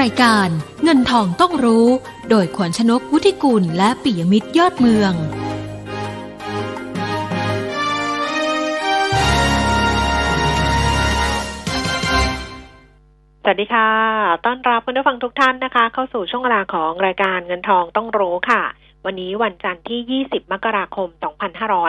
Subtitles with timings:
[0.00, 0.48] รายการ
[0.82, 1.86] เงินทองต้องรู้
[2.30, 5.12] โดยขวัญชนกวุฒิกุลและปิยมิตรยอดเมือง
[13.42, 13.90] สวัสดีค่ะ
[14.44, 18.62] ต้อนรับคุณผู้ฟังทุกท่านนะคะ เข้าสู่ช่วงเวลาของรายการเงินทองต้องรู้ค่ะ
[19.04, 21.08] วันนี้วันจันทร์ที่ 20 มกราคม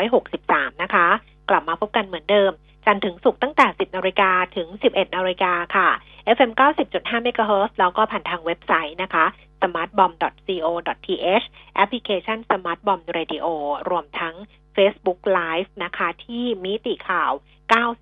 [0.01, 1.07] 2563 นะคะ
[1.49, 2.51] กลับมาพบกันเหมือนเดิม
[2.85, 5.89] จันทร์ถึงศุกร์ตั้งแต่ 10นาฬิกาถึง 11นาฬิกาค่ะ
[6.37, 9.25] FM 90.5 MHz แล้วก็ผ่านทางเว็บไซต์นะคะ
[9.61, 13.45] smartbomb.co.th แอปพลิเคชัน Smart Bomb Radio
[13.89, 14.35] รวมทั้ง
[14.75, 17.31] Facebook Live นะคะ ที่มิติข่าว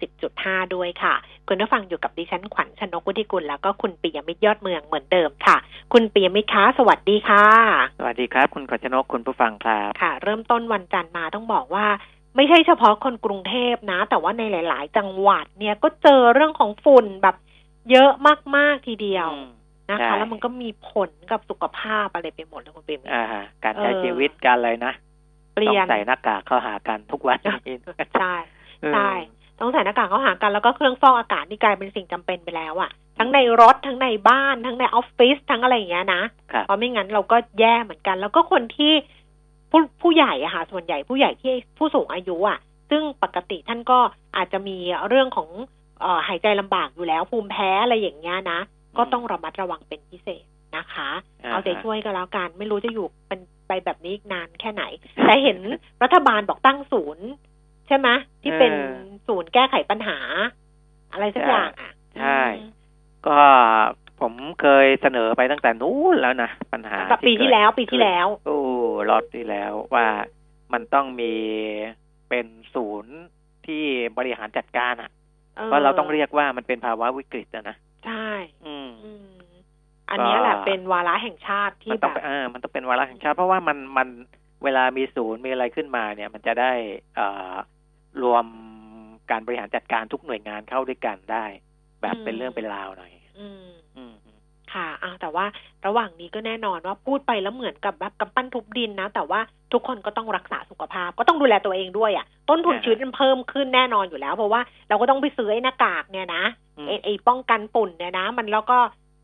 [0.01, 1.13] 90.5 ด้วยค่ะ
[1.47, 5.57] คุณผู้ฟังอยู่กับดิฉันขวัญชนกวุฒิกุลแล้วก็คุณปิยมิตรยอดเมืองเหมือนเดิมค่ะ
[5.93, 7.45] คุณปิยมิตรคะสวัสดีค่ะ
[7.99, 11.85] สวัสดีครับ คุณขวัญชนกคุณผู้ฟังครับค่ะ เริ่มต้นวันจันทร์มาต้องบอกว่า
[12.35, 17.35] ไม่ใช่เฉพาะคนกรุงเทพนะ แต่ว่าในหลาย ๆ จังหวัดเนี่ยก็เจอเรื่องของฝุ่นแบบ
[17.91, 18.11] เยอะ
[18.57, 19.49] มากๆทีเดียวอืม
[19.91, 24.93] นะคะใช่แล้วมันก็มีผลกับสุขภาพอะไรไปหมดเลยคุณปิยมิตรอ่าฮะการใช้เออชีวิตการอะไรนะ
[25.55, 27.77] เปลี่ต้ยอนงใส่หน้ากากเข้าหากันทุกวันนี้
[28.19, 28.35] ใช่
[28.81, 29.11] เออใช่
[29.59, 38.93] ต้องใส่หน้ากากเข้าหากันแล้วก็เครื่องฟอกอากาศนี่กลายเป็นสิ่งจำเป็นไปแล้วอะทั้งในรถทั้งในบ้านทั้งในออฟฟิศทั้งอะไรอย่างเงี้ยนะครับเพราะไม่งั้นเราก็แย่เหมือนกัน แล้วก็คนที่
[39.71, 43.99] ผู้ผู้ใหญ่อะค่ะส่วนใหญ่ผู้ใหญ่ที่ผู้สูงอายุอะซึ่งปกติท่านก็
[44.35, 45.76] อาจจะมีเรื่องของเอ่อ
[46.27, 48.59] หายใจลำบากอยู่แล้ว ภูมิแพ้อะไรอย่างเงี้ยนะ
[48.97, 50.45] ก็ต้องระมัดระวังเป็นพิเศษ
[50.77, 51.09] นะคะ
[51.43, 54.83] อ่าฮะเอาใจช่วยก็แล้วกันไม่รู้จะอยู่เป็นไปแบบนี้อีกนานแค่ไหน
[55.23, 55.59] แต่เห็น
[56.03, 57.27] รัฐบาลบอกตั้งศูนย์
[57.87, 58.07] ใช่ไหม
[58.41, 60.17] ที่เป็นเออศูนย์แก้ไขปัญหา
[61.13, 62.71] อะไรสักอย่างอะใช่อืม
[63.27, 63.41] ก็
[64.21, 68.59] ผมเคยเสนอไปตั้งแต่นู้นแล้วนะปัญหาแบบปีที่เกิดแล้วปีที่แล้ว โอ้
[69.09, 70.07] รอบที่แล้วว่า
[70.73, 71.33] มันต้องมี
[72.29, 73.15] เป็นศูนย์
[73.67, 73.83] ที่
[74.17, 75.11] บริหารจัดการอะ
[75.65, 78.29] เพราะเราต้องเรียกว่ามันเป็นภาวะวิกฤตอะนะใช่
[78.65, 79.27] อืมอืม
[80.09, 84.07] อันเนี้ยแหละก็เป็นวาระแห่งชาติที่มันแบต้องบเป็นเออมันต้องเป็นวาระแห่งชาติ เพราะว่ามันมัน
[84.63, 86.71] เวลามีศูนย์มีอะไรขึ้นมาเนี่ย มันจะได้
[87.15, 87.53] เอ่อ
[88.23, 88.45] รวม
[89.31, 91.45] การบริหารจัดการทุกหน่วยงานเข้าด้วยกันได้
[92.01, 94.15] แบบเป็นเรื่องเป็นราวหน่อย อืมอืม
[94.73, 95.45] ค่ะอะแต่ว่า
[95.85, 99.39] ระหว่างนี้ก็แน่นอนว่าพูดไปแล้วเหมือนกับแบบกำปั้นทุบดินนะ แต่ว่า
[99.73, 106.43] ทุกคนก็ต้องรักษาสุขภาพ ก็ต้องดูแลตัวเองด้วยอะ ต้นทุนอ่าชีวิตมันเพิ่มขึ้นแน่นอนอยู่แล้ว เพราะว่าเราก็ต้องไปซื้อไอ้หน้ากากเนี่ยนะ
[106.77, 108.79] อืมไอ้ไอ้ป้องกันฝุ่นเนี่ยนะ มันแล้วก็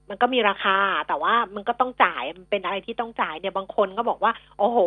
[0.09, 0.77] มันก็มีราคา
[1.07, 4.77] แต่ว่ามันก็ต้องจ่ายมันเป็นอะไรที่ต้องจ่ายเนี่ยบางคนก็บอกว่า โอ้โห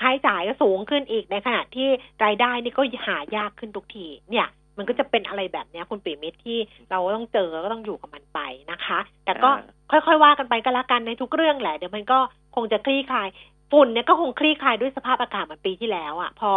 [0.00, 1.88] ค่าใช้จ่ายก็สูงขึ้นอีกในขณะที่
[2.24, 4.48] รายได้นี่ก็หายากขึ้นทุกที เนี่ย
[4.78, 6.58] มันก็จะเป็นอะไรแบบเนี้ยคุณปิมิตรที่
[6.90, 8.40] เราต้องเจอก็ต้องอยู่กับมันไป
[8.70, 9.50] นะคะ แต่ก็
[9.90, 12.18] ค่อยๆว่ากันไปก็แล้วกันในทุกเรื่องแหละ เดี๋ยวมันก็
[12.54, 13.28] คงจะคลี่คลาย
[13.72, 16.52] ฝุ่นเนี่ยก็คงคลี่คลายด้วยสภาพอากาศเหมือนปีที่แล้วอะ่ะ พอ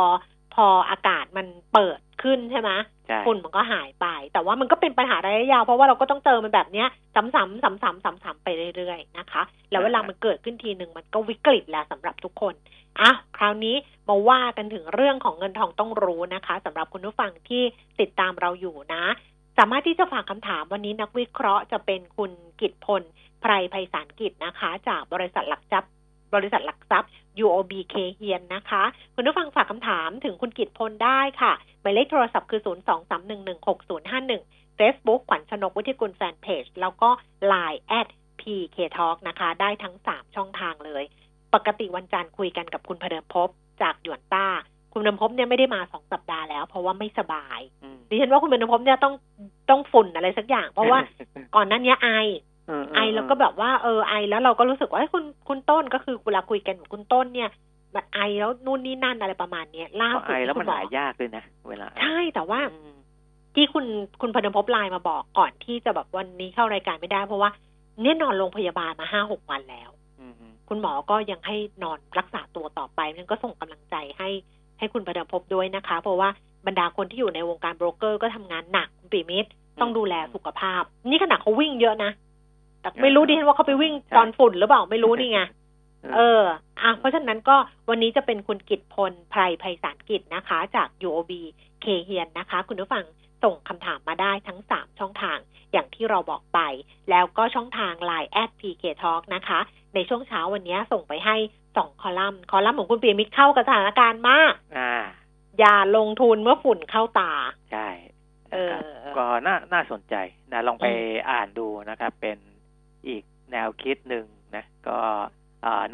[0.56, 2.72] พออากาศมันเปิดขึ้นใช่ไหม
[3.08, 12.54] ใช่ฝุ่นมันก็หายไป แต่ว่ามันก็เป็นปัญหาระยะยาว เพราะว่าเราก็ต้องเจอมันแบบเนี้ยซ้ำๆซ้ำๆซ้ำๆไปเรื่อยๆนะคะ แล้วเวลามันเกิดขึ้นทีหนึ่งมันก็วิกฤตแล้วสำหรับทุกคน
[13.00, 13.76] อะคราวนี้
[14.10, 17.64] มาว่ากันถึงเรื่องของเงินทองต้องรู้นะคะสำหรับคุณผู้ฟังที่
[18.00, 19.04] ติดตามเราอยู่นะ
[19.58, 22.32] สามารถที่จะฝากคำถามวันนี้นักวิเคราะห์จะเป็นคุณ
[22.62, 23.04] กิตพล
[23.42, 25.92] ไพรไพศาลกิจนะคะ จากบริษัทหลักทรัพย์
[26.36, 27.12] บริษัทหลักทรัพย์
[27.44, 28.84] UOB เคเฮียนนะคะ
[29.16, 32.70] คุณผู้ฟังฝากคำถามถึงคุณกิตพลได้ค่ะ หมายเลขโทรศัพท์คือ 023116051
[34.80, 37.10] Facebook ขวัญชนกวิทยกุลแฟนเพจ แล้วก็
[37.52, 38.08] Line at
[38.42, 41.04] PK Talk นะคะ ได้ทั้ง 3 ช่องทางเลย
[41.54, 43.50] ปกติวันจันทร์คุยกันกับคุณพเดิมภพ
[43.82, 44.48] จากหยวนต้า
[44.94, 49.14] คุณพเดิมภพเนี่ยไม่ได้มาสองสัปดาห์แล้ว เพราะว่าไม่สบายอืมดิฉันว่าคุณพเดิมภพเนี่ยต้อง
[49.70, 51.00] ต้องฝุ่นอะไรสักอย่าง เพราะว่า
[51.56, 52.12] ก่อนหนั้นเนี้ยไอม
[52.96, 57.50] ไอแล้วก็แบบว่าเออไอแล้วเราก็รู้สึกว่าเอ้ยคุณคุณต้นก็คือเวลาคุยกันกับคุณต้นเนี่ย
[57.94, 62.98] แบบไอแล้วนู่นนี่นั่นอะไรประมาณเนี้ยล่าพอสุดไอแล้วที่มันคุณบอหากยากเลยนะเวลาไอใช่แต่ว่าอืม
[63.56, 63.86] ที่คุณ
[64.22, 67.50] คุณพนมพบไลน์มาบอกก่อนที่จะแบบวันนี้เข้ารายการไม่ได้ เพราะว่า
[68.02, 70.34] เนี่ยนอนโรงพยาบาลมาห้าหกวันแล้วอืม
[70.70, 74.30] คุณหมอก็ยังให้นอนรักษาตัวต่อไปนั่นก็ส่งกำลังใจให้
[74.80, 76.30] ให้คุณพนมพบด้วยนะคะ เพราะว่า
[76.66, 79.50] บรรดาคนที่อยู่ในวงการโบรกเกอร์ก็ทำงานหนักคุณปีมิตร
[79.82, 82.12] ต้องดูแลสุขภาพ นี่ขนาดเขาวิ่งเยอะนะ
[82.82, 85.42] แต่ไม่รู้ดิฉันว่าเขาไปวิ่งตอนฝุ่นหรือเปล่าไม่รู้นี่ไง
[86.16, 86.44] เออ
[86.82, 87.56] อะเพราะฉะนั้นก็
[87.90, 91.32] วันนี้จะเป็นคุณกิตพลไพรไพศาลกิจนะคะ จาก UOB
[91.82, 93.06] เคเฮียนนะคะ คุณผู้ฟัง
[93.44, 95.38] ส่งคำถามมาได้ทั้ง 3 ช่องทาง
[95.72, 96.60] อย่างที่เราบอกไป
[97.10, 99.60] แล้วก็ช่องทาง Line at PK Talk นะคะ
[99.96, 101.36] ในช่วงเช้าวันนี้ส่งไปให้
[101.68, 104.94] 2 คอลัมน์ คอลัมน์ของคุณเปียมิตรเข้ากับสถานการณ์มากอ่า
[105.60, 107.32] อย่าลงทุนเมื่อฝุ่นเข้าตา
[107.72, 107.88] ใช่
[108.52, 110.16] เออนะครับก็น่าน่าสนใจ
[110.52, 110.88] นะลองไป
[111.32, 112.38] อ่านดูนะครับ เป็น
[113.08, 114.26] อีกแนวคิดหนึ่ง
[114.56, 115.00] นะก็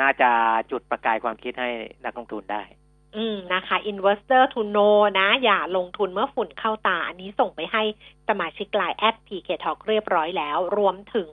[0.02, 0.32] น่าจะ
[0.72, 1.70] จุดประกายความคิดให้
[2.06, 2.64] นักลงทุนได้
[3.16, 7.84] อืมนะคะ investor to know นะ อย่าลงทุนเมื่อฝุ่นเข้าตา อันนี้ส่งไปให้
[8.30, 11.32] สมาชิกไลน์แอด PK Talk เรียบร้อยแล้ว รวมถึง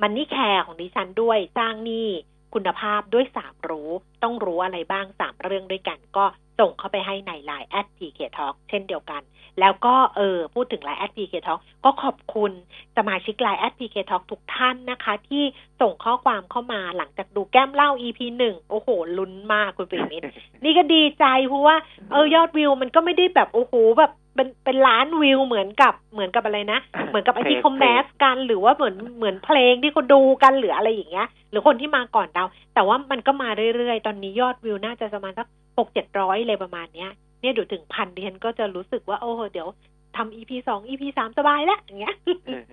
[0.00, 2.08] Money Care ของดิฉันด้วยสร้างหนี้
[2.54, 3.90] คุณภาพด้วยสามรู้
[4.22, 6.24] ต้องรู้อะไรบ้างสามเรื่องด้วยกันก็
[6.58, 9.22] ส่งเข้าไปให้ในไลน์แอด PK Talk เช่นเดียวกัน
[9.60, 12.52] แล้วก็เออพูดถึงไลน์แอด PK Talk ก็ขอบคุณ
[12.96, 15.42] สมาชิกไลน์แอด PK Talk ทุกท่านนะคะ ที่
[15.80, 20.24] ส่งข้อความเข้ามาหลังจากดูแก้มเล่า EP หนึ่งโอ้โห ลุ้นมากคุณปิมิตร
[20.64, 21.76] นี่ก็ดีใจเพราะว่า
[22.12, 26.78] เออยอดวิวมันก็ไม่ได้แบบโอ้โหแบบเป็นเป็นล้านวิวเหมือนกับเหมือนกับอะไรนะ
[27.08, 35.46] เหมือนกับไอที่คอมแมสกันหรือว่าเหมือนเหมือนเพลงที่เขาดูกันหรืออะไรอย่างเงี้ย หรือคนที่มาก่อนเรา แต่ว่ามันก็มาเรื่อยๆ ตอนนี้ยอดวิวน่าจะประมาณสัก
[35.78, 37.10] หกเจ็ดร้อยเลยประมาณเนี้ย
[37.40, 39.68] เนี่ยดูถึงพันดิฉันก็จะรู้สึกว่าโอ้เดี๋ยว
[40.16, 42.14] ทำ EP สอง EP สามสบายแล้วอย่างเงี้ย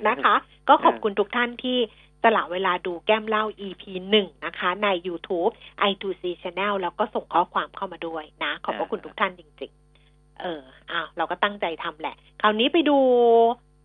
[0.07, 0.35] นะคะ
[0.69, 1.77] ก็ขอบคุณทุกท่านที่
[2.23, 5.51] สละเวลาดูแก้มเล่า EP หนึ่งนะคะ ใน YouTube
[5.89, 9.71] i2c Channel แล้วก็ส่งข้อความเข้ามาด้วยนะ ขอบพระคุณทุกท่านจริง
[10.05, 10.61] ๆ เออ
[10.91, 12.97] อ้าวเราก็ตั้งใจทำแหละ คราวนี้ไปดู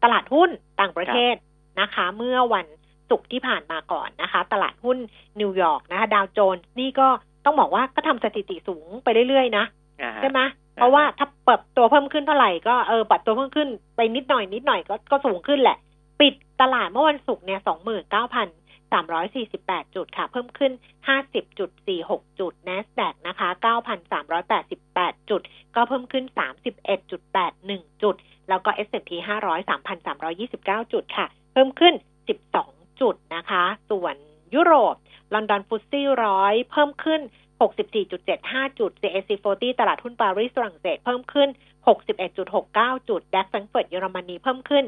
[0.03, 1.35] ตลาดหุ้นต่างประเทศ
[1.81, 2.67] นะคะ เมื่อวัน
[3.11, 4.99] ศุกร์ที่ผ่านมาก่อนนะคะ ตลาดหุ้น
[5.41, 7.09] นิวยอร์กนะคะ ดาวโจนส์นี่ก็
[7.46, 9.64] ต้องบอกว่าก็ทำสถิติสูงไปเรื่อยๆนะ
[10.20, 10.40] ใช่ไหม
[10.75, 15.76] เพราะว่าถ้าเปิดตัวเพิ่มขึ้นเท่าไหร่ก็เออปัดตัวเพิ่มขึ้นไปนิดหน่อยนิดหน่อยก็ก็สูงขึ้นแหละ
[16.20, 18.48] ปิดตลาดเมื่อวันศุกร์เนี่ยสองหมื่นเก้าพัน
[18.93, 20.72] สามร้อยสี่สิบแปดจุดค่ะ เพิ่มขึ้น
[21.08, 25.40] ห้าสิบจุดสี่หกจุด NASDAQ นะคะเก้าพันสามร้อยแปดสิบแปดจุด
[25.76, 28.14] ก็เพิ่มขึ้นสามสิบเอ็ดจุดแปดหนึ่งจุด
[28.48, 31.94] แล้วก็ S&P ห้าร้อยสามพันสามร้อยี่สิบเก้าจุดค่ะ เพิ่มขึ้น
[32.28, 32.70] สิบสอง
[33.00, 34.16] จุดนะคะ ส่วน
[34.54, 34.94] ยุโรป
[35.34, 37.20] ลอนดอนฟุตซี่ร้อยเพิ่มขึ้น
[38.00, 41.49] 64.75 จุด CAC 40 ตลาดหุ้นปารีสฝรั่งเศสเพิ่มขึ้น
[42.28, 44.84] 61.69 จุดดัคแฟรงเฟิร์ตเยอรมนีเพิ่มขึ้น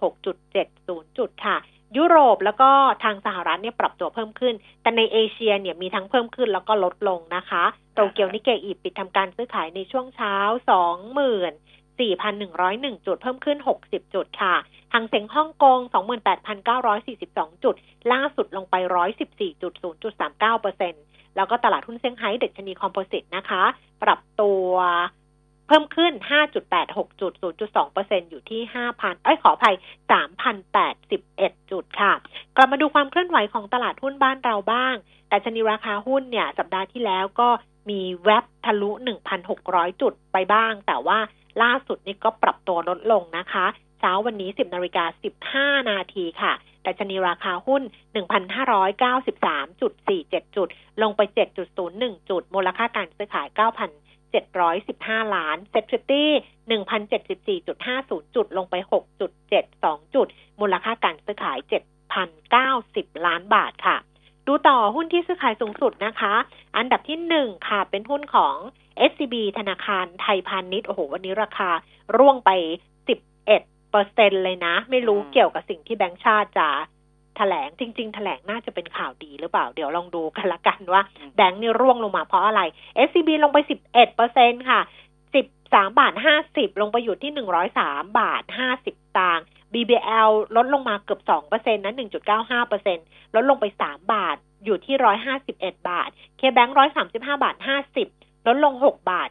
[0.00, 1.56] 96.70 จุดค่ะ
[1.96, 2.70] ยุโรปแล้วก็
[3.04, 7.64] ทางสหรัฐเนี่ยปรับตัวเพิ่มขึ้น แต่ในเอเชียเนี่ยมีทั้งเพิ่มขึ้นแล้วก็ลดลงนะคะ
[7.94, 10.36] โตเกียวนิเกอีปิดทำการซื้อขายในช่วงเช้า
[11.16, 11.66] 20,000
[11.98, 14.56] 4,101 จุดเพิ่มขึ้น 60 จุดค่ะ
[14.94, 15.78] หางเสงฮ่องกง
[16.52, 17.74] 28,942 จุด
[18.12, 18.74] ล่าสุดลงไป
[20.26, 23.62] 114.0.39%แล้วก็ตลาดหุ้นเซี่ยงไฮ้เด็กชนีคอมโพสิตนะคะ
[24.02, 24.70] ปรับตัว
[25.66, 26.12] เพิ่มขึ้น
[26.66, 28.60] 5.86 จุด 0.2%อยู่ที่
[28.92, 29.76] 5,000 เอ้ย ขออภัย
[30.92, 32.12] 3,081 จุดค่ะ
[32.56, 34.94] กลับมาดูความเคลื่อนไหวของตลาดหุ้นบ้านเราบ้าง
[35.28, 37.48] แต่ชนีราคาหุ้นเนี่ย สัปดาห์ที่แล้วก็
[37.90, 38.90] มีแวบทะลุ
[39.46, 41.18] 1,600 จุดไปบ้าง แต่ว่า
[41.62, 43.66] ล่าสุดนี่ก็ปรับตัวลดลงนะคะ
[43.98, 45.04] เช้าวันนี้ 10นาฬิกา
[45.82, 46.52] 15 นาทีค่ะ
[46.82, 47.82] แต่ชนีราคาหุ้น
[48.14, 50.68] 1,593.47 จุด
[51.02, 51.20] ลงไป
[51.74, 53.46] 7.01 จุด มูลค่าการซื้อขาย
[54.26, 56.30] 9,715 ล้าน SET Fifty
[57.52, 58.74] 1,074.50 จุด ลงไป
[59.44, 60.26] 6.72 จุด
[60.60, 61.58] มูลค่าการซื้อขาย
[62.42, 63.96] 7,090 ล้านบาทค่ะ
[64.46, 66.34] ดูต่อหุ้นที่ซื้อขายสูงสุดนะคะ
[66.76, 68.56] อันดับที่หนึ่งค่ะ เป็นหุ้นของ
[69.10, 71.70] SCB ธนาคารไทยพาณิชย์ โอ้โห วันนี้ราคา
[72.16, 72.50] ร่วงไป
[73.08, 76.68] 11เปอร์เซ็นต์เลยนะ ไม่รู้เกี่ยวกับสิ่งที่แบงก์ชาติจะ
[77.36, 81.02] แถลงจริง ๆ แถลงน่าจะเป็นข่าวดีหรือเปล่า เดี๋ยวลองดูกันละกันว่า
[81.36, 82.62] แบงก์นี่ร่วงลงมาเพราะอะไร
[83.06, 84.80] SCB ลงไป 11เปอร์เซ็นค่ะ
[85.40, 86.12] 13 บาท
[86.46, 87.32] 50 ลงไปอยู่ที่
[87.74, 88.42] 103 บาท
[88.80, 91.94] 50ตางค์ BBL ลดลงมาเกือบ2เปอร์เซ็นต์นะ
[92.30, 92.98] 1.95เปอร์เซ็น
[93.34, 94.96] ลดลงไป 3 บาท อยู่ที่
[95.42, 96.08] 151 บาท
[96.40, 96.70] KBank
[97.04, 97.56] 135 บาท
[97.96, 99.28] 50 ลดลง 6 บาท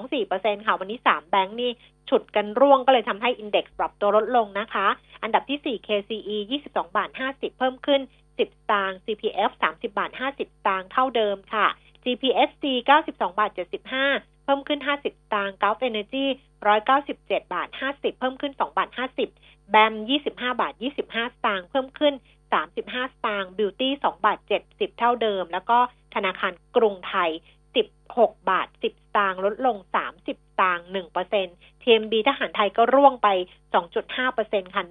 [0.00, 1.70] 4.24%ค่ะ วันนี้ 3 แบงค์นี่
[2.08, 4.86] ฉุดกันร่วงก็เลยทำให้อินเด็กซ์ปรับตัวลดลงนะคะ
[5.22, 11.66] อันดับที่ 4 KCE 22 บาท 50 เพิ่มขึ้น 10 สตางค์ CPF 30 บาท 50 สตางค์เท่าเดิมค่ะ
[12.04, 12.64] GPSC
[13.00, 16.26] 92 บาท 75 เพิ่มขึ้น 50 สตางค์ Gulf Energy
[16.88, 18.88] 197 บาท 50 เพิ่มขึ้น 2 บาท
[19.30, 19.94] 50 แบม
[20.26, 22.14] 25 บาท 25 สตางค์เพิ่มขึ้น
[22.60, 24.38] 35 สตางค์ Beauty 2 บาท
[24.68, 25.78] 70 เท่าเดิม แล้วก็
[26.14, 27.30] ธนาคารกรุงไทย
[27.78, 28.86] 16 บาท 10 ส
[29.16, 30.86] ตางค์ลดลง 30 สตางค์
[31.34, 33.28] 1% TMB ทหารไทยก็ร่วงไป
[34.00, 34.84] 2.5%ค่ะ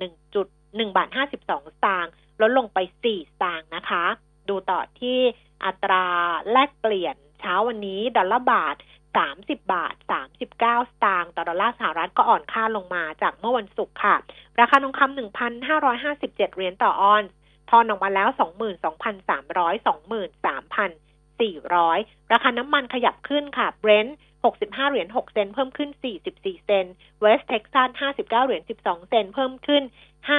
[0.45, 4.03] 1.1บาท 52 สตางค์ลดลงไป 4 สตางค์นะคะ
[4.49, 5.19] ดูต่อที่
[5.65, 6.05] อัตรา
[6.51, 8.75] แลกเปลี่ยนเช้าวันนี้ ดอลลาร์บาท
[9.21, 9.95] 30 บาท
[10.33, 14.15] 39 สตางค์ต่อดอลลาร์สหรัฐก็อ่อนค่าลงมาจากเมื่อวันศุกร์ค่ะ
[14.59, 15.19] ราคาทองคำ
[15.69, 17.29] 1,557 เหรียญต่อออนซ์
[17.69, 21.08] ทองออกมาแล้ว 22,302,000
[21.39, 24.17] 23,400 ราคาน้ำมันขยับขึ้นค่ะเบรนท์
[24.49, 25.89] 65 เหรียญ 6 เซนต์ เพิ่มขึ้น
[26.33, 26.85] 44 เซนต์
[27.19, 29.83] เวสเท็กซัส 59 เหรียญ 12 เซนต์ เพิ่มขึ้น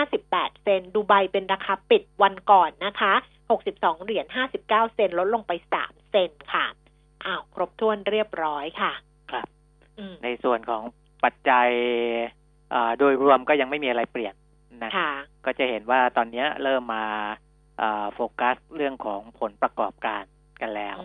[0.03, 3.15] 58 เซนต์ ดูไบเป็นราคาปิดวันก่อนนะคะ
[3.59, 5.53] 62 เหรียญ 59 เซนต์ ลดลงไป
[5.83, 6.67] 3 เซนต์ค่ะ
[7.25, 8.93] อ้าว ครบถ้วนเรียบร้อยค่ะ
[9.31, 9.47] ครับ
[10.25, 10.83] ในส่วนของ
[11.25, 11.69] ปัจจัย
[12.99, 14.35] โดยรวมก็ยังไม่มีอะไรเปลี่ยน
[14.83, 14.91] นะ
[15.45, 17.05] ก็จะเห็นว่าตอนนี้เริ่มมา
[18.15, 20.25] โฟกัสเรื่องของผลประกอบการ
[20.63, 20.97] กันแล้ว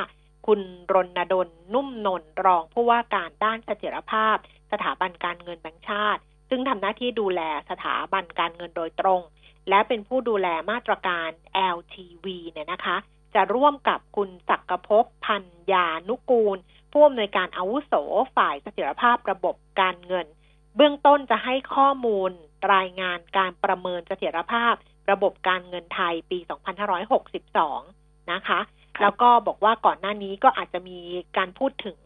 [0.46, 0.60] คุณ
[0.92, 4.36] รณดลนุ่มนนท์รองผู้ว่าการด้านเสถียรภาพ
[4.72, 9.20] สถาบันการเงินแบงค์ชาติ ซึ่งทำหน้าที่ดูแลสถาบันการเงินโดยตรง
[9.68, 11.28] และเป็นผู้ดูแลมาตรการ
[11.76, 12.96] LTV เนี่ยนะคะ
[13.34, 16.58] จะร่วมกับคุณศักภพพันยานุกูล
[16.98, 17.92] ผู้อำนวยการอาวุโส
[18.36, 20.26] ฝ่ายเสถียรภาพระบบการเงิน
[20.76, 22.30] เบื้องต้นจะให้ข้อมูล
[22.74, 24.74] รายงานการประเมินเสถียรภาพ
[25.10, 26.38] ระบบการเงินไทยปี
[27.34, 28.60] 2562 นะคะ
[28.96, 30.98] คแล้วก็บอกว่าก่อนหน้านี้ก็อาจจะมี
[31.36, 31.98] การพูดถึง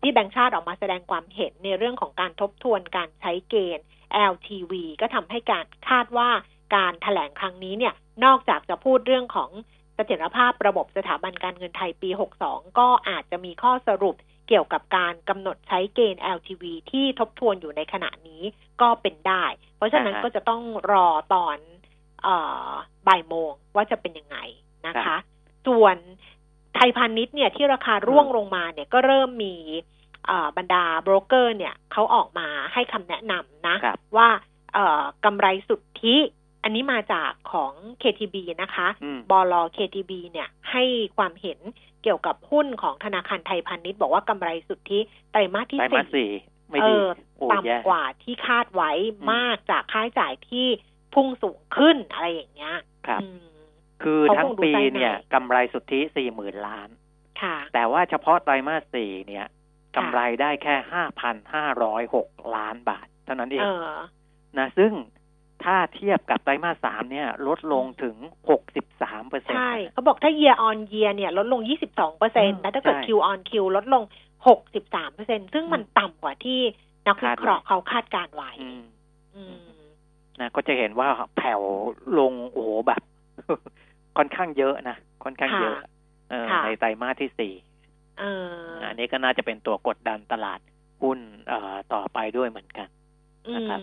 [0.00, 3.84] ที่แบงก์ชาติออกมาแสดงความเห็นในเรื่องของการทบทวนการใช้เกณฑ์
[4.32, 6.30] LTV ก็ทำให้การคาดว่า
[6.76, 9.50] การถแถลงครั้งนี้เนี่ย นอกจากจะพูดเรื่องของ
[9.94, 12.10] เสถียรภาพระบบสถาบันการเงินไทยปี
[12.44, 14.16] 62 ก็อาจจะมีข้อสรุป
[14.48, 18.42] เกี่ยวกับการกำหนดใช้เกณฑ์ LTV ที่ทบทวนอยู่ในขณะนี้
[18.80, 19.44] ก็เป็นได้
[19.76, 20.62] เพราะฉะนั้นอ่าฮะก็จะต้อง
[20.92, 21.56] รอตอน
[22.22, 22.28] เอ
[22.68, 22.70] อ
[23.08, 24.36] บ่ายโมงว่าจะเป็นยังไง
[24.86, 25.20] นะครัคะบ
[25.66, 25.96] ส่วน
[26.74, 29.54] ไทยพาณิชย์เนี่ยที่ราคาร่วงอืมลงมาเนี่ยก็เริ่มมี
[30.26, 34.28] เอ่อบรรดาโบรกเกอร์เนี่ยเขาออกมาให้คำแนะนำนะครับว่า
[34.74, 36.16] เอ่อกำไรสุทธิ
[36.68, 37.72] อันนี้มาจากของ
[38.02, 40.84] KTB นะคะอืมบล KTB เนี่ยให้
[41.16, 41.58] ความเห็น
[42.02, 45.00] เกี่ยวกับหุ้นของธนาคารไทยพาณิชย์บอกว่ากำไรสุทธิ
[45.32, 46.30] ไตรมาสที่ไตรมาสสี่สี่
[46.70, 47.06] ไม่เอดีอ
[47.38, 50.66] โอ้แย่ต่ำกว่าที่คาดไว้อืมมากจากค่าใช้จ่ายที่
[51.14, 53.46] พุ่งสูงขึ้นอะไรอย่างเงี้ยครับอืม
[54.02, 56.88] คือเขาทั้งคงดูปีไส้ในเนี่ยกำไรสุทธิสี่หมื่นล้าน
[57.42, 59.46] ค่ะ แต่ว่าเฉพาะไตรมาสสี่เนี่ย
[59.96, 63.88] กำไรได้แค่ห้าพันห้าร้อยหกล้านบาท เท่านั้นเอเองอ
[64.58, 64.92] นะซึ่ง
[65.64, 68.16] ถ้าเทียบกับไตรมาสสามเนี่ย ลดลงถึง
[68.48, 71.60] หกสิบสามเปอร์เซ็นต์ใช่ เขาบอกถ้า year on year เนี่ย ลดลง
[71.90, 74.02] 22เปอร์เซ็นอืต์มแต่ถ้าเกิดใช่ Q on Q ลดลง
[74.58, 76.60] 63เปอร์เซ็นต์ซึ่งมันอืมต่ำกว่าที่
[77.06, 78.84] นักวิเคราะห์เขาคาดการณ์ไว้อืม
[79.36, 79.56] อืม
[80.40, 81.62] นะก็จะเห็นว่าแผ่ว
[82.18, 83.02] ลงโอ้โหแบบ
[84.16, 85.88] ค่อนข้างเยอะนะ ค่อนข้างเยอะค่ะ
[86.30, 87.54] เออค่ะในไตรมาสที่สี่
[88.18, 90.60] เอออันนี้ก็น่าจะเป็นตัวกดดันตลาด
[91.02, 92.88] หุ้นเอ่อต่อไปด้วยเหมือนกัน
[93.48, 93.80] อืนะมครับ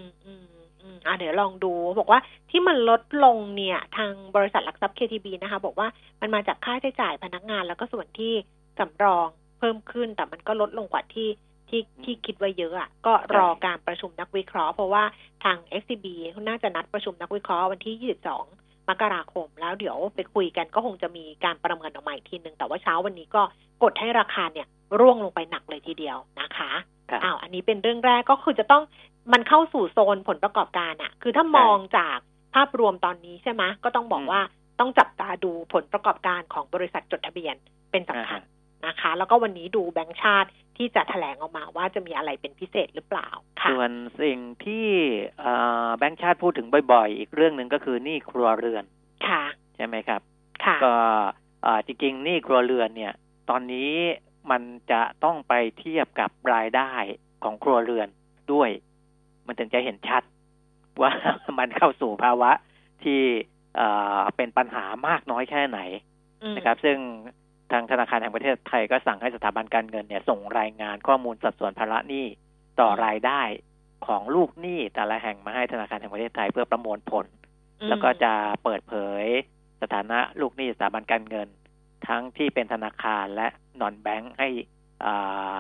[0.85, 5.87] อืมอืมอะเดี๋ยวลองดูบอกว่าที่มันลดลงเนี่ย ทางบริษัทหลักทรัพย์ KTB นะคะ บอกว่า
[6.21, 8.33] มันมาจากค่าใช้จ่ายพนักงาน แล้วก็ส่วนที่
[8.79, 9.27] สำรอง
[9.59, 11.29] เพิ่มขึ้น แต่มันก็ลดลงกว่าที่
[11.69, 15.03] ที่ที่คิดไว้เยอะอะก็รอการประชุมนักวิเคราะห์เพราะว่า
[15.43, 18.13] ทาง SCB เขาน่าจะนัดประชุมนักวิเคราะห์วันที่
[18.43, 23.41] 22 มกราคม แล้วเดี๋ยวไปคุยกันก็คงจะมีการประเมินออกมาอีกทีหนึ่งแต่ว่าเช้าวันนี้ก็
[23.83, 24.67] กดให้ราคาเนี่ย
[24.99, 26.71] ร่วงลงไปหนักเลยทีเดียวนะคะ
[27.09, 28.83] ครับอ้าวอันนี้เป็นเรื่องแรกก็คือจะต้อง
[29.34, 32.17] มันเข้าสู่โซนผลประกอบการอะคือถ้ามองจาก
[32.55, 34.41] ภาพรวมตอนนี้ใช่ไหมก็ต้องบอกอืมว่า
[34.79, 37.55] ต้องจับตาดูผลประกอบการของบริษัทจดทะเบียน
[37.91, 38.41] เป็นสำคัญ
[38.86, 43.29] นะคะ แล้วก็วันนี้ดูแบงก์ชาติที่จะแถลงออกมาว่าจะมีอะไรเป็นพิเศษหรือเปล่า
[43.62, 43.91] ค่ะส่วน
[44.22, 44.88] สิ่งที่
[45.39, 45.53] เอ่
[45.86, 48.84] อแบงก์ชาติพูดถึงบ่อย ๆ อีกเรื่องหนึ่งก็คือหนี้ครัวเรือน
[49.27, 49.44] ค่ะ
[49.75, 50.22] ใช่ไหมครับ
[50.65, 50.96] ค่ะก็
[51.63, 53.13] เอ่อจริงๆหนี้ครัวเรือนเนี่ย
[53.50, 53.91] ตอนนี้
[54.51, 56.91] มันจะต้องไปเทียบกับรายได้
[57.44, 58.08] ของครัวเรือน
[58.53, 58.70] ด้วย
[59.47, 60.23] มันถึงจะเห็นชัด
[61.01, 61.11] ว่า
[61.59, 62.51] มันเข้าสู่ภาวะ
[63.03, 63.21] ที่
[63.75, 63.87] เอ่
[64.19, 65.79] อเป็นปัญหามากน้อยแค่ไหน
[66.43, 66.97] อืมนะครับ ซึ่ง
[67.71, 72.25] ทางธนาคารแห่งประเทศไทยก็สั่งให้สถาบันการเงินเนี่ย ส่งรายงานข้อมูลสัดส่วนภาระหนี้
[72.79, 73.41] ต่อรายได้
[74.07, 77.25] ของลูกหนี้แต่ละแห่งมาให้ธนาคารแห่งประเทศไทยเพื่อประมวลผล
[77.89, 78.33] แล้วก็จะ
[78.63, 79.25] เปิดเผย
[79.81, 81.47] สถานะลูกหนี้สถาบันการเงิน
[82.07, 83.47] ทั้งที่เป็นธนาคารและ
[83.79, 84.49] นอนแบงค์ให้
[85.05, 85.13] อ่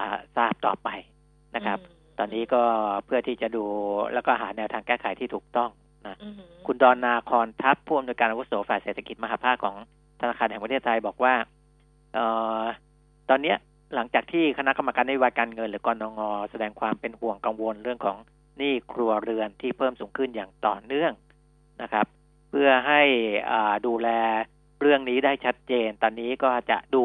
[0.07, 0.89] าทราบต่อไป
[1.55, 2.61] นะครับม ตอนนี้ก็
[3.05, 3.65] เพื่อที่จะดู
[4.13, 5.69] แล้วก็หาแนวทางแก้ไขที่ถูกต้อง
[6.07, 6.33] นะอืม
[6.65, 9.75] คุณดอนนาคอนทัพผู้อำนวยการอาวุโสฝ่ายเศรษฐกิจมหาภาคของ
[10.21, 11.33] ธนาคารแห่งประเทศไทยบอกว่า
[12.13, 12.19] เอ
[12.61, 12.63] อ
[13.29, 13.57] ตอนเนี้ย
[13.95, 18.17] หลังจากที่คณะกรรมการนโยบายการเงิน หรือกรงงแสดงความเป็นห่วงกังวลเรื่องของ
[18.57, 21.13] หนี้ครัวเรือนที่เพิ่มสูงขึ้นอย่างต่อเนื่อง
[21.81, 22.05] นะครับ
[22.49, 23.01] เพื่อให้
[23.51, 24.09] อ่าดูแล
[24.81, 27.03] เรื่องนี้ได้ชัดเจน ตอนนี้ก็จะดู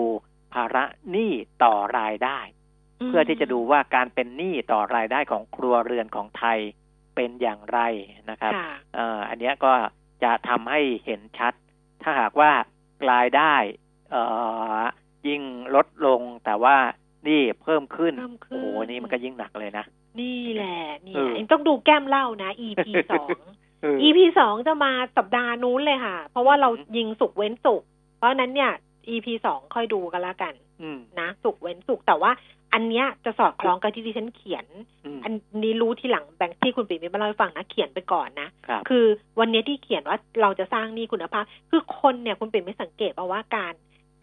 [0.55, 1.33] ภาระหนี้
[1.65, 2.60] ต่อรายได้ม
[3.07, 6.59] เพื่อที่จะดูว่าการเป็นหนี้ต่อรายได้ของครัวเรือนของไทย
[7.17, 7.81] เป็นอย่างไร
[8.31, 9.73] นะครับค่ะเอ่ออันเนี้ยก็
[10.23, 11.53] จะทำให้เห็นชัด
[12.03, 12.51] ถ้าหากว่า
[13.13, 13.55] รายได้
[14.11, 14.23] เอ่
[14.79, 14.81] อ
[15.29, 15.43] ยิ่ง
[15.75, 16.77] ลดลงแต่ว่า
[17.29, 19.85] นี่เพิ่มขึ้นเพิ่มขึ้นโอ้โหนี่มันก็ยิ่งหนักเลยนะ
[20.21, 23.29] นี่แหละนี่เออเองต้องดูแก้มเหล่านะ EP สอง
[23.83, 28.73] เออ EP สองจะมาสัปดาห์นู้นเลยค่ะ เพราะว่าเราอืมยิงสุกร์เว้นสุกร์เพราะฉะนั้นเนี่ย
[29.09, 32.33] EP สองค่อยดูกันละกันอืมนะสุกร์เว้นสุกร์แต่ว่า
[32.73, 34.67] อันเนี้ยจะสอดคล้องกับที่ดิฉันเขียน
[35.05, 35.33] อืมอัน
[35.65, 39.05] นี้รู้ทีหลังแบงค์ที่คุณปิ่มมาเล่าให้ฟังนะเขียนไปก่อนนะครับคือ
[39.41, 43.75] วันนี้ที่เขียนว่าเราจะสร้างหนี้คุณภาพ คือคนเนี่ยคุณปิ่มไม่สังเกตป่าว่าการ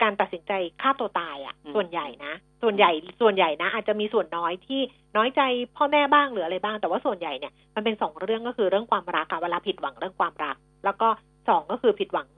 [0.02, 0.52] การตัดสินใจ
[0.82, 2.90] ฆ่าตัวตายอะ่ะอืมส่วนใหญ่นะส่วนใหญ่
[3.20, 4.80] ส่วนใหญ่นะ อาจจะมีส่วนน้อยที่
[5.16, 5.40] น้อยใจ
[5.76, 11.08] พ่อแม่บ้างหรืออะไรบ้าง แต่ว่าส่วนใหญ่เนี่ยมันเป็นสองเรื่องก็คือเรื่องความรักอะเวลาผิดหวังเรื่องความรัก แล้วก็
[11.48, 12.28] สองก็คือผิดหวัง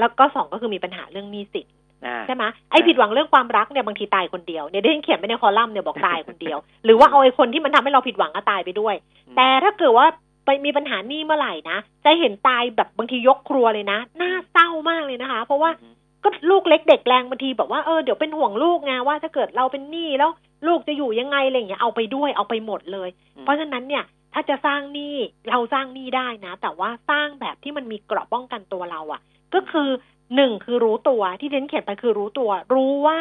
[0.00, 1.79] แล้วก็สองก็คือมีปัญหาเรื่องหนี้สินอ่า
[2.26, 8.94] ใช่ไหมไอ้ผิดหวังเรื่องความรักเนี่ยบางทีตายคนเดียวเนี่ยได้เขียนไปในคอลัมน์เนี่ยบอกตายคนเดียว หรือว่าเอาไอ้คนที่มันทำให้เราผิดหวังก็ตายไปด้วย
[9.26, 10.06] อืมแต่ถ้าเกิดว่า
[10.44, 20.30] ไปมีปัญหาหนี้เมื่อไหร่นะจะเห็นตายแบบบางทียกครัวเลยนะน่าเศร้ามากเลยนะคะ เพราะว่าอืมก็ลูกเล็กเด็กแรงบางทีแบบว่าเออเดี๋ยวเป็นห่วงลูกไงว่าถ้าเกิดเราเป็นหนี้แล้ว
[20.66, 24.04] ลูกจะอยู่ยังไงอะไรอย่างเงี้ยเอาไปด้วยเอาไปหมดเลยอืมเพราะฉะนั้นเนี่ย
[24.34, 25.16] ถ้าจะสร้างหนี้
[25.50, 29.20] เราสร้างหนี้ได้นะ แต่ว่าสร้างแบบที่มันมีเกราะป้องกันตัวเราอะ่ะ
[29.54, 29.88] ก็คือ
[30.36, 33.18] หนึ่งคือรู้ตัวที่เดนเขียนไปคือรู้ตัว รู้ว่า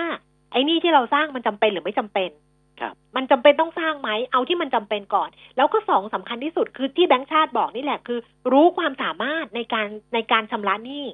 [0.51, 2.29] ไอ้หนี่ที่เราสร้างมันจำเป็นหรือไม่จำเป็น
[2.79, 8.19] ครับมันจำเป็นต้องสร้างไหม เอาที่มันจำเป็นก่อน แล้วก็สองสำคัญที่สุดคือที่แบงค์ชาติบอกนี่แหละคือ
[8.51, 11.05] รู้ความสามารถในการในการชำระหนี้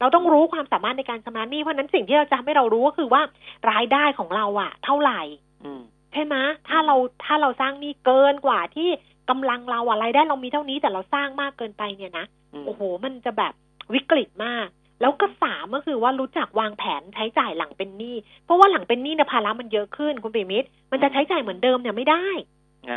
[0.00, 3.22] เราต้องรู้ความสามารถในการชำระหนี้ เพราะฉะนั้นสิ่งที่เราจะทำให้เรารู้ก็คือว่า
[3.70, 5.20] รายได้ของเราอะเท่าไหร่
[5.64, 5.82] อืม
[6.12, 6.34] ใช่ไหม
[6.68, 8.88] ถ้าเราถ้าเราสร้างหนี้เกินกว่าที่
[9.30, 13.52] กำลังเราอะรายได้เรามีเท่านี้แต่เราสร้างมากเกินไปเนี่ยนะอืมโอ้โห มันจะแบบ
[13.94, 14.68] วิกฤตมาก
[15.00, 22.26] แล้วก็สามก็คือว่ารู้จักวางแผนใช้จ่ายหลังเป็นหนี้ เพราะว่าหลังเป็นหนี้เนี่ยภาระมันเยอะขึ้นคุณปิมิตรมันจะใช้จ่ายเหมือนเดิมเนี่ยไม่ได้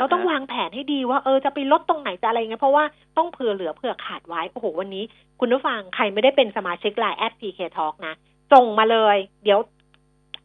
[0.00, 2.84] ราต้องวางแผนให้ดีว่าเออจะไปลดตรงไหนจะอะไรเงี้ยเพราะว่า
[3.16, 5.04] ต้องเผื่อเหลือเผื่อขาดไว้ โอ้โห วันนี้
[5.40, 8.14] คุณผู้ฟังใครไม่ได้เป็นสมาชิกไลน์แอด PK Talk นะ
[8.52, 9.58] ส่งมาเลย เดี๋ยว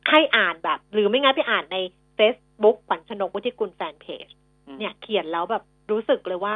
[0.09, 1.77] ให้อ่านแบบ หรือไม่งั้นไปอ่านใน
[2.17, 4.27] Facebook ขวัญชนกวุฒิกุลแฟนเพจ
[4.67, 6.55] อืมเนี่ยเขียนแล้วแบบรู้สึกเลยว่า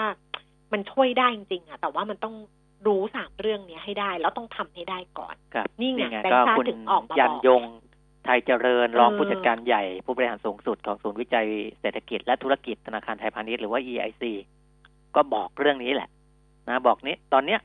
[0.73, 2.35] มันช่วยได้จริงๆอะแต่ว่ามันต้อง
[2.87, 7.63] รู้สามเรื่องเนี้ยให้ได้ แล้วต้องทำให้ได้ก่อนครับนี่ไงไงแบงค์ก็ชาติคุณถึงออกมาบอกยันยง
[8.25, 11.47] ไทยเจริญรองเออผู้จัดการใหญ่ผู้บริหารสูงสุดของศูนย์วิจัย
[11.79, 14.23] เศรษฐกิจและธุรกิจธนาคารไทยพาณิชย์หรือว่า EIC
[15.15, 16.09] ก็บอกเรื่องนี้แหละ
[16.67, 17.59] นะบอกนี้ตอนเนี้ย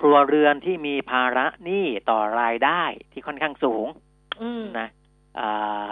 [0.00, 3.86] ครัวเรือนที่มีภาระหนี้ต่อรายได้ที่ค่อนข้างสูง
[4.42, 4.88] อืมนะ
[5.38, 5.88] อ่า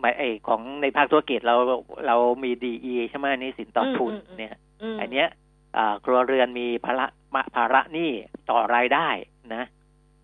[0.00, 1.56] หมายไอของในภาคธุรกิจเรา
[2.06, 2.72] เรามีดี
[3.10, 4.54] ใช่ไหมหนี่สินต่ออมทุนอืมอืมเนี่ย
[4.94, 5.28] มอันเนี้ย
[5.76, 7.21] อ่าครัวเรือนมีภาระมา
[7.54, 8.10] ภาระหนี้
[8.50, 9.08] ต่อรายได้
[9.54, 9.64] นะ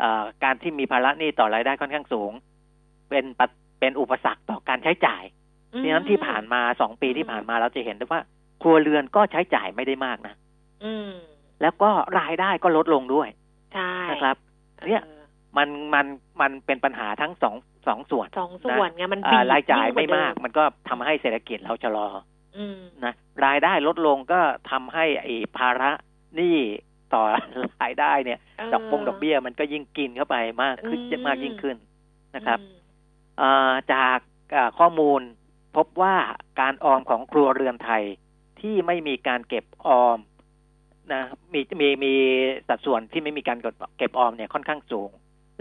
[0.02, 2.32] อ่าการที่มีภาระหนี้ต่อรายได้ค่อนข้างสูง
[3.10, 5.22] เป็นปัจเป็นอุปสรรคต่อการใช้จ่าย
[5.82, 8.20] ดังนั้นที่ผ่านมาสองปีที่ผ่านมาเราจะเห็นได้ว่า
[8.62, 10.34] ครัวเรือนก็ใช้จ่ายไม่ได้มากนะ
[10.84, 11.10] อืม
[11.62, 13.28] แล้วก็รายได้ก็ลดลงด้วย
[13.74, 14.36] ใช่นะครับ
[14.86, 15.22] เนี่ยออ
[15.56, 16.06] มันมัน
[16.40, 22.08] มันเป็นปัญหาทั้งสองสองส่วนสองส่วนไงมันอ่าบีบรายจ่ายยิ่งกว่ไม่มากเดิมันก็ทำให้เศรษฐกิจเราชะลอ
[22.56, 23.14] อืมนะ
[23.46, 24.40] รายได้ลดลงก็
[24.70, 25.90] ทำให้ไอ้ภาระ
[26.36, 26.56] หนี้
[27.14, 27.22] ต่อ
[27.82, 28.38] รายได้เนี่ย
[28.70, 31.76] เดอกบงดอกเบี้ยมันก็ยิ่งกินเข้าไปมากขึ้นอืมมากยิ่งขึ้น
[32.36, 32.78] นะครับอืม
[33.38, 34.18] เอ่อจาก
[34.54, 35.20] อ่าข้อมูล
[35.76, 36.16] พบว่า
[36.60, 38.04] การออมของครัวเรือนไทย
[38.60, 40.18] ที่ไม่มีการเก็บออม
[41.12, 42.14] นะมีมีมี
[42.68, 43.58] สัดส่วนที่ไม่มีการ
[43.98, 45.10] เก็บออมเนี่ยค่อนข้างสูง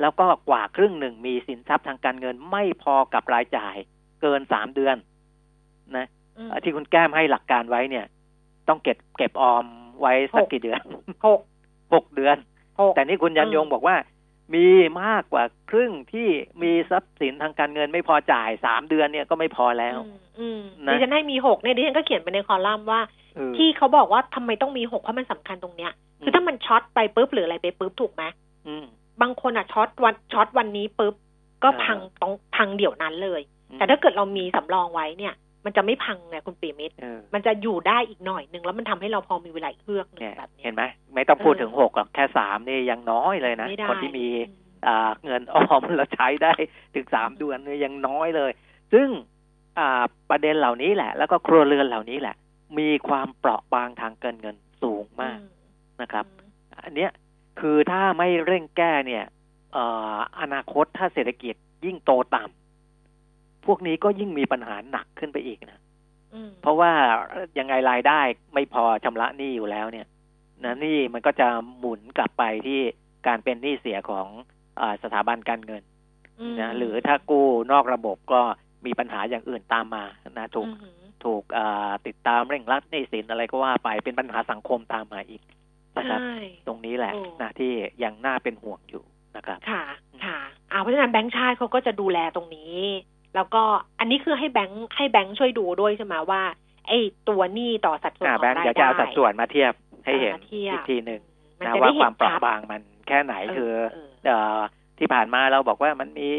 [0.01, 3.75] แล้วก็กว่าครึ่งหนึ่งมีสินทรัพย์ทางการเงินไม่พอกับรายจ่าย
[4.21, 4.95] เกินสามเดือน
[5.97, 6.07] นะ
[6.37, 8.05] อืมเอ่อที่คุณแก้มให้หลักการไว้เนี่ย
[8.67, 9.65] ต้องเก็บเก็บออม
[9.99, 10.81] ไว้สักหกกี่เดือน
[11.25, 11.39] หก
[11.93, 12.37] หกเดือน
[12.79, 13.95] หกแต่นี่คุณยันอืมยงบอกว่า
[14.55, 14.67] มี
[15.03, 16.27] มากกว่าครึ่งที่
[16.63, 23.01] มีทรัพย์สินทางการเงินไม่พอจ่ายสามเดือนเนี่ยก็ไม่พอแล้วอืมอืมนะดิฉันให้มีหกเนี่ยดิฉันก็เขียนไปในคอลัมน์ว่า
[23.35, 25.91] เออที่เขาบอกว่าทำไมต้องมีหกเพราะมันสำคัญตรงเนี้ย
[26.23, 28.23] คือถ้ามันช็อตไปปุ๊บหรืออะไรไปปุ๊บถูกไหม
[28.67, 28.85] อืม
[29.21, 31.13] บางคนอะช็อตวันช็อตวันนี้ปุ๊บ
[31.63, 35.33] ก็เออพังตรงพังเดี๋ยวนั้นเลยอืมแต่ถ้าเกิดเรามีสำรองไว้เนี่ย
[35.67, 40.83] มันจะไม่พังไงคุณปีมิตรเออมันจะอยู่ได้อีกหน่อยหนึ่งแล้วมันทำให้เราพอมีเวลาอีกเฮือกหนึ่งเนี่ยแบบเนี้ยเห็นไหม
[41.15, 46.53] ไม่ต้องพูดเออถึงหกหรอกแค่สามนี่ยังน้อยเลยนะไม่ได้คนที่มีอืมอ่าเงินออมแล้วใช้ได้
[46.95, 48.51] ถึงสามเดือนเนี่ยยังน้อยเลย
[48.93, 49.07] ซึ่ง
[49.79, 52.35] อ่าประเด็นเหล่านี้แหละ แล้วก็ครัวเรือนเหล่านี้แหละ
[52.79, 55.45] มีความเปราะบางทางการเงินสูงมากอื
[56.01, 56.25] นะครับ
[56.83, 57.11] อันเนี้ย
[57.59, 59.25] คือถ้าไม่เร่งแก้เนี่ย
[59.73, 62.66] เอ่ออนาคตถ้าเศรษฐกิจยิ่งโตต่ำ
[63.67, 65.81] พวกนี้ก็ยิ่งมีปัญหาหนักขึ้นไปอีกนะ
[66.33, 66.91] อืมเพราะว่า
[67.59, 68.19] ยังไงรายได้
[68.53, 70.07] ไม่พอชำระหนี้อยู่แล้วเนี่ย
[70.63, 71.47] นะหนี่มันก็จะ
[71.79, 72.79] หมุนกลับไปที่
[73.27, 74.27] การเป็นหนี้เสียของ
[74.79, 75.83] อาสถาบันการเงิน
[76.51, 78.41] มนะหรือถ้ากู้นอกระบบก็
[78.85, 80.03] มีปัญหาอย่างอื่นตามมา
[80.37, 80.93] นะถูกอือหือ
[81.25, 85.41] ถูกเอ่อติดตามเร่งรัดหนี้สินอะไรก็ว่าไปเป็นปัญหาสังคมตามมาอีก
[85.97, 87.71] นะครับใช่ตรงนี้แหละโอ้นะที่
[88.03, 89.03] ยังน่าเป็นห่วงอยู่
[89.35, 89.83] นะครับ ค่ะ
[90.25, 90.39] ค่ะ
[90.71, 92.77] อ่าเพราะฉะนั้นแบงค์ชาติเขาก็จะดูแลตรงนี้
[93.37, 93.63] แล้วก็
[93.99, 96.41] อันนี้คือให้แบงค์ให้แบงค์ช่วยดูด้วยใช่ไหมว่า
[96.87, 99.73] ไอ้ตัวหนี้ต่อสัดส่วนอ่าของแบงค์รายเดี๋ยวจะได้เอาสัดส่วนมาเทียบ
[100.05, 101.21] ให้เห็นมาเทียบอีกทีหนึ่ง
[101.59, 104.59] มันนะจะว่าได้คเห็วามนเปราะชัดบางมันแค่ไหนคือเออเอ่อ
[104.97, 106.29] ที่ผ่านมาเราบอกว่ามันมี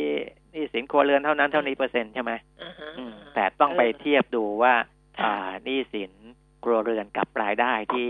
[0.52, 2.32] หนี้สินครัวเรือนเท่านั้นเท่านี้เปอร์เซ็นต์ใช่ไหม
[2.62, 4.74] อ่าฮะอืมแต่ต้องไปเทียบดูว่า
[5.18, 6.12] ค่ะอ่าหนี้สิน
[6.64, 8.08] ครัวเรือนกับรายได้ที่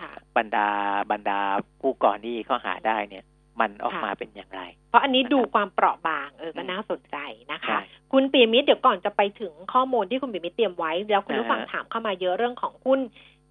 [0.00, 0.68] ค่ะบรรดา
[1.10, 1.40] บรรดา
[1.80, 3.24] ผู้ก่อหนี้เขาหาได้เนี่ย
[3.60, 7.16] มันออกค่ะมาเป็นอย่างไร เพราะอันนี้นะครับดูความเปราะบางเออก็อืมน่าสนใจ
[7.52, 7.80] นะคะใช่
[8.12, 13.00] คุณปียมิตรเดี๋ยวก่อนจะไปถึงข้อมูลที่คุณปียมิตรเตรียมไว้ แล้วคุณผู้ฟังอ่าฮะถามเข้ามาเยอะเรื่องของหุ้น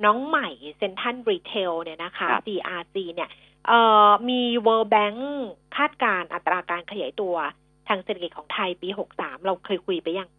[0.06, 3.30] น้องใหม่เซ็นทันรีเทลเนี่ยนะคะครับ CRC เนี่ย
[3.68, 5.20] เอ่อมี World Bank
[5.78, 7.36] คาดการณ์อัตราการขยายตัว
[7.88, 10.30] ทางเศรษฐกิจของไทยปี 63 เราเคยคุยไปยัง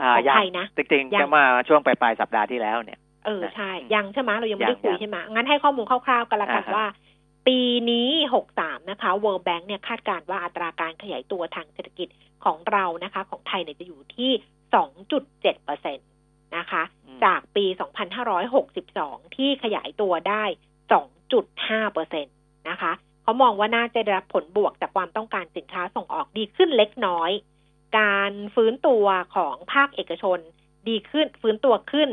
[0.00, 6.86] อ่าของยังไทยนะจริงยัๆงจะมาช่วงปลายๆสัปดาห์ที่แล้วเนี่ย เออนะใช่อืมยังใช่ไหมเรายังไม่ได้ยังคุยยังใช่ไหมงั้นให้ข้อมูลคร่าวๆกันละกันอ่าฮะว่า
[7.46, 7.58] ปี
[7.90, 8.08] นี้
[8.50, 12.08] 63 นะคะ World Bank เนี่ยคาดการณ์ว่าอัตราการขยายตัวทางเศรษฐกิจ
[12.44, 14.32] ของเรานะคะ ของไทยเนี่ยจะอยู่ที่
[14.94, 16.02] 2.7เปอร์เซ็นต
[16.56, 17.64] นะคะอืมจากปี
[18.50, 20.44] 2562 ที่ขยายตัวได้
[21.18, 22.30] 2.5เปอร์เซ็นต
[22.68, 27.30] นะคะเขามองว่าน่าจะได้รับผลบวกจากความต้องการสินค้าส่งออกดีขึ้นเล็กน้อย
[27.98, 29.04] การฟื้นตัว
[29.36, 30.38] ของภาคเอกชน
[30.88, 32.08] ดีขึ้นฟื้นตัวขึ้น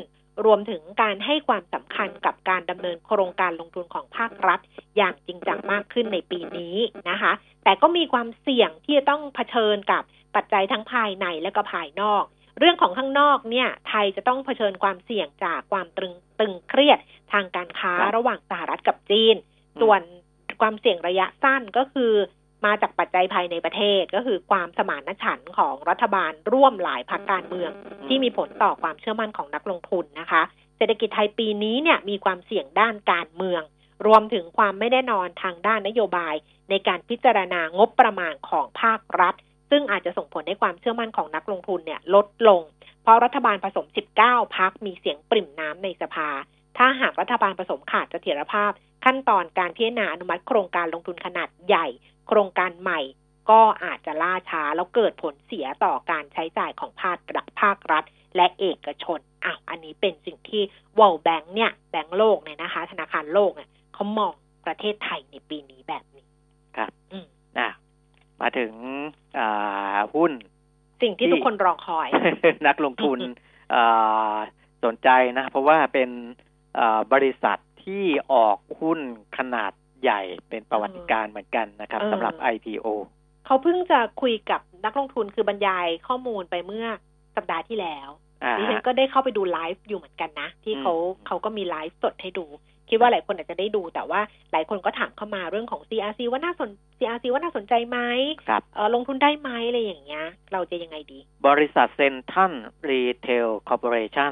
[0.46, 4.60] รวมถึงการให้ความสำคัญกับการดำเนินโครงการลงทุนของภาครัฐ
[4.98, 6.76] อย่างจริงจังมากขึ้นในปีนี้
[7.10, 10.04] นะคะ แต่ก็มีความเสี่ยงที่จะต้องเผชิญกับ
[10.36, 12.24] ปัจจัยทั้งภายในและก็ภายนอก
[12.60, 17.00] เรื่องของข้างนอกเนี่ย ไทยจะต้องเผชิญความเสี่ยงจากความตึงตึงเครียด
[17.34, 19.36] ทางการค้าระหว่างสหรัฐกับจีน
[19.82, 20.02] ส่วน
[20.62, 22.14] ความเสี่ยงระยะสั้นก็คือ
[22.66, 27.72] มาจากปัจจัยภายในประเทศ ก็คือความสมานฉันท์ของรัฐบาลร่วมหลายพรรคการเมือง
[28.08, 30.42] ที่มีผลต่อความเชื่อมั่นของนักลงทุนนะคะ
[30.78, 33.62] เศรษฐกิจไทยปีนี้เนี่ยมีความเสี่ยงด้านการเมือง
[34.06, 36.36] รวมถึงความไม่แน่นอนทางด้านนโยบาย
[36.70, 39.36] ในการพิจารณางบประมาณของภาครัฐ
[39.72, 42.62] ซึ่งอาจจะส่งผลให้ความเชื่อมั่นของนักลงทุนเนี่ยลดลง
[43.04, 43.88] เพราะรัฐบาลผสม
[44.22, 46.30] 19พักมีเสียงปริ่มน้ำในสภา
[46.78, 48.72] ถ้าหากรัฐบาลผสมขาดเสถียรภาพ
[49.06, 51.88] ขั้นตอนการพิจารณาอนุมัติโครงการลงทุนขนาดใหญ่
[52.34, 53.02] โครงการใหม่
[53.50, 58.04] ก็อาจจะล่าช้าแล้วเกิดผลเสียต่อการใช้จ่ายของภาครัฐภาครัฐ
[58.36, 60.64] และเอกชนอ้าวอันนี้เป็นสิ่งที่
[61.00, 64.32] World Bank เนี่ยแบงก์โลกเนี่ยนะคะ ธนาคารโลกเนี่ยเขามอง
[64.66, 66.26] ประเทศไทยในปีนี้แบบนี้
[66.78, 67.28] ครับอืม
[67.60, 67.70] อะ
[68.42, 68.72] มาถึง
[69.38, 70.32] อ่าหุ้น
[71.02, 72.08] สิ่งที่ที่ทุกคนรอคอย
[72.68, 73.20] นักลงทุน
[73.72, 73.84] เอ่
[74.32, 74.36] อ
[74.84, 76.10] สนใจนะ เพราะว่าเป็น
[76.76, 79.00] เอ่อบริษัทที่ออกหุ้น
[79.38, 79.72] ขนาด
[80.04, 82.88] ใหญ่เป็นประวัติการณ์เหมือนกันนะครับเออสำหรับ IPO
[83.46, 86.88] เขาเพิ่งจะคุยกับนักลงทุนคือบรรยายข้อมูลไปเมื่อ
[87.36, 88.10] สัปดาห์ที่แล้ว
[88.44, 92.46] อ่าดิฉันก็ได้เข้าไปดูไลฟ์อยู่เหมือนกันนะ ที่เขาอืมเขาก็มีไลฟ์สดให้ดู
[92.90, 97.98] คิดว่าหลายคนอาจจะได้ดูแต่ว่าหลายคนก็ถามเข้ามาเรื่องของ CRC ว่าน่าสน CRC ว่าน่าสนใจไหม
[98.48, 102.54] ครับเออลงทุนได้ไหมอะไรอย่างเงี้ย เราจะยังไงดี บริษัทเซ็นทรัล
[102.90, 104.32] รีเทลคอร์ปอเรชั่น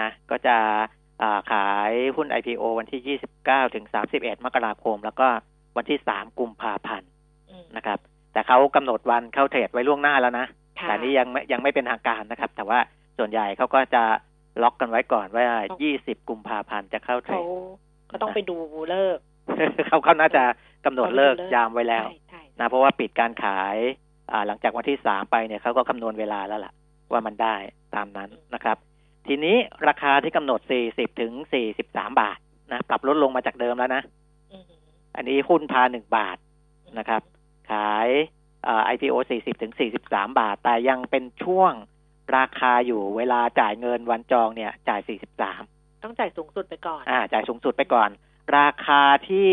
[0.00, 1.03] นะ ก็จะอ่า
[1.52, 5.26] ขายหุ้น IPO วันที่ 29 ถึง 31 มกราคม แล้วก็
[5.76, 7.08] วันที่ 3 กุมภาพันธ์
[7.50, 7.98] อืมนะครับ
[8.32, 10.46] แต่เขากำหนดวันเข้าเทรดไว้ล่วงหน้าแล้วนะ
[10.80, 12.78] ค่ะแต่นี้ยังไม่ยังไม่เป็นทางการนะครับ แต่ว่า
[13.18, 14.02] ส่วนใหญ่เขาก็จะ
[14.62, 15.44] ล็อกกันไว้ก่อนว่า
[15.90, 17.44] 20 กุมภาพันธ์จะเข้าเทรเขาด
[18.10, 18.56] ก็ต้องไปดู
[18.90, 19.18] เลิก
[19.86, 20.42] เขาเขาน่าจะ
[20.86, 23.76] กำหนดเลิกยามไว้แล้วใช่ใช่นะเพราะว่าปิดการขาย
[24.32, 26.72] อ่าหลังจากวันที่สามไปเนี่ยเขาก็คำนวณเวลาแล้วล่ะ
[27.12, 27.54] ว่ามันได้
[27.94, 28.76] ตามนั้นนะครับ
[29.26, 29.56] ทีนี้
[29.88, 30.60] ราคาที่กำหนด
[30.90, 31.32] 40 ถึง
[31.76, 32.38] 43 บาท
[32.72, 34.02] นะ ปรับลดลงมาจากเดิมแล้วนะ
[34.52, 34.64] อืม
[35.16, 36.36] อันนี้หุ้นพาหนึ่งบาท
[36.98, 37.22] นะครับ
[37.70, 38.08] ขาย
[38.66, 39.72] อ่า IPO 40 ถึง
[40.04, 41.72] 43 บาท แต่ยังเป็นช่วง
[42.36, 45.00] ราคาอยู่เวลาจ่ายเงินวันจองเนี่ย จ่าย
[45.50, 48.10] 43 ต้องจ่ายสูงสุดไปก่อน อ่า จ่ายสูงสุดไปก่อน
[48.58, 49.50] ราคาที่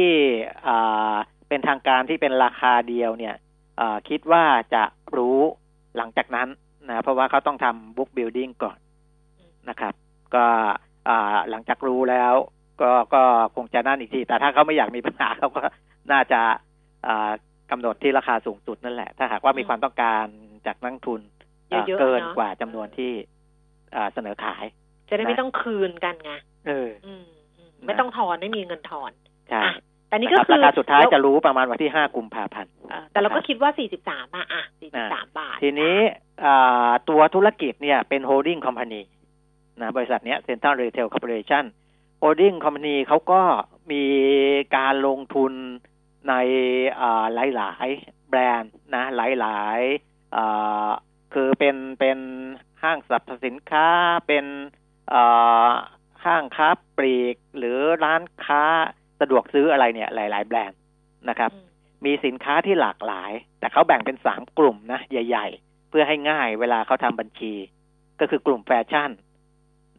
[0.67, 1.15] อ่า
[1.49, 3.35] เป็นทางการที่เป็นราคาเดียวเนี่ย
[3.79, 4.83] อ่าคิดว่าจะ
[5.17, 5.39] รู้
[5.97, 6.47] หลังจากนั้น
[6.89, 8.77] นะ เพราะว่าเขาต้องทำ book building ก่อน
[9.69, 9.93] นะครับ
[10.35, 10.45] ก็
[11.09, 12.33] อ่าหลังจากรู้แล้ว
[12.81, 13.23] ก็ก็
[13.55, 15.61] คงจะนั่นอีกที แต่ถ้าเขาไม่อยากมีปัญหาเขาก็
[16.11, 16.41] น่าจะ
[17.07, 17.31] อ่า
[17.71, 20.25] กำหนดที่ราคาสูงสุดนั่นแหละ ถ้าหากว่ามีความต้องการ
[20.65, 21.21] จากนักลงทุน
[21.71, 23.11] อ่าเยอะๆเกินเนอะกว่าจำนวนที่
[23.95, 24.65] อ่าเสนอขาย
[25.09, 26.31] จะได้ไม่นะต้องคืนกันไง
[26.67, 27.25] เอออืม
[27.57, 29.11] อืมไม่ต้องถอนไม่มีเงินถอน
[29.49, 29.73] ใช่อะ
[30.07, 33.71] แต่นี่นะก็ครับคือราคาสุดท้ายเรจะรู้ประมาณวันที่ห้ากุมภาพันธ์เออแต่เราก็นะครับคิดว่า
[34.03, 34.63] 43อะอะ
[34.99, 35.95] 43บาท ทีนี้
[36.45, 41.65] อ่าตัวธุรกิจเนี่ยเป็น holding company นะบริษัทเนี้ย Central Retail Corporation
[42.21, 43.41] holding company เขาก็
[43.91, 44.03] มี
[44.77, 45.53] การลงทุน
[46.29, 46.33] ใน
[46.99, 50.89] อ่าหลาย ๆ แบรนด์นะ หลายๆอ่า
[51.33, 52.19] คือเป็นเป็น
[52.83, 53.87] ห้างสรรพสินค้า
[54.27, 54.45] เป็น
[55.09, 55.23] เอ่
[55.65, 55.67] อ
[56.25, 58.63] ห้างค้าปลีก หรือร้านค้า
[59.19, 60.79] สะดวกซื้ออะไรเนี่ย หลาย ๆ แบรนด์
[61.29, 61.67] นะครับอืม
[62.05, 67.53] มีสินค้าที่หลากหลาย แต่เขาแบ่งเป็นสามกลุ่มนะ ใหญ่ ๆ เพื่อให้ง่ายเวลาเขาทำบัญชี
[68.19, 69.09] ก็คือกลุ่มแฟชั่น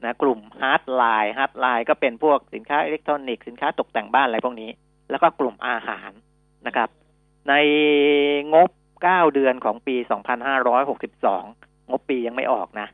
[0.04, 4.70] นะกลุ่ม hardline hardline ก็เป็นพวกสินค้าอิเล็กทรอนิกส์สินค้าตกแต่งบ้านอะไรพวกนี้
[5.10, 6.10] แล้วก็กลุ่มอาหาร
[6.66, 6.88] นะครับ
[7.48, 7.54] ใน
[8.54, 8.70] งบ
[9.02, 9.96] 9 เดือนของปี
[10.72, 12.88] 2562 งบปียังไม่ออกนะ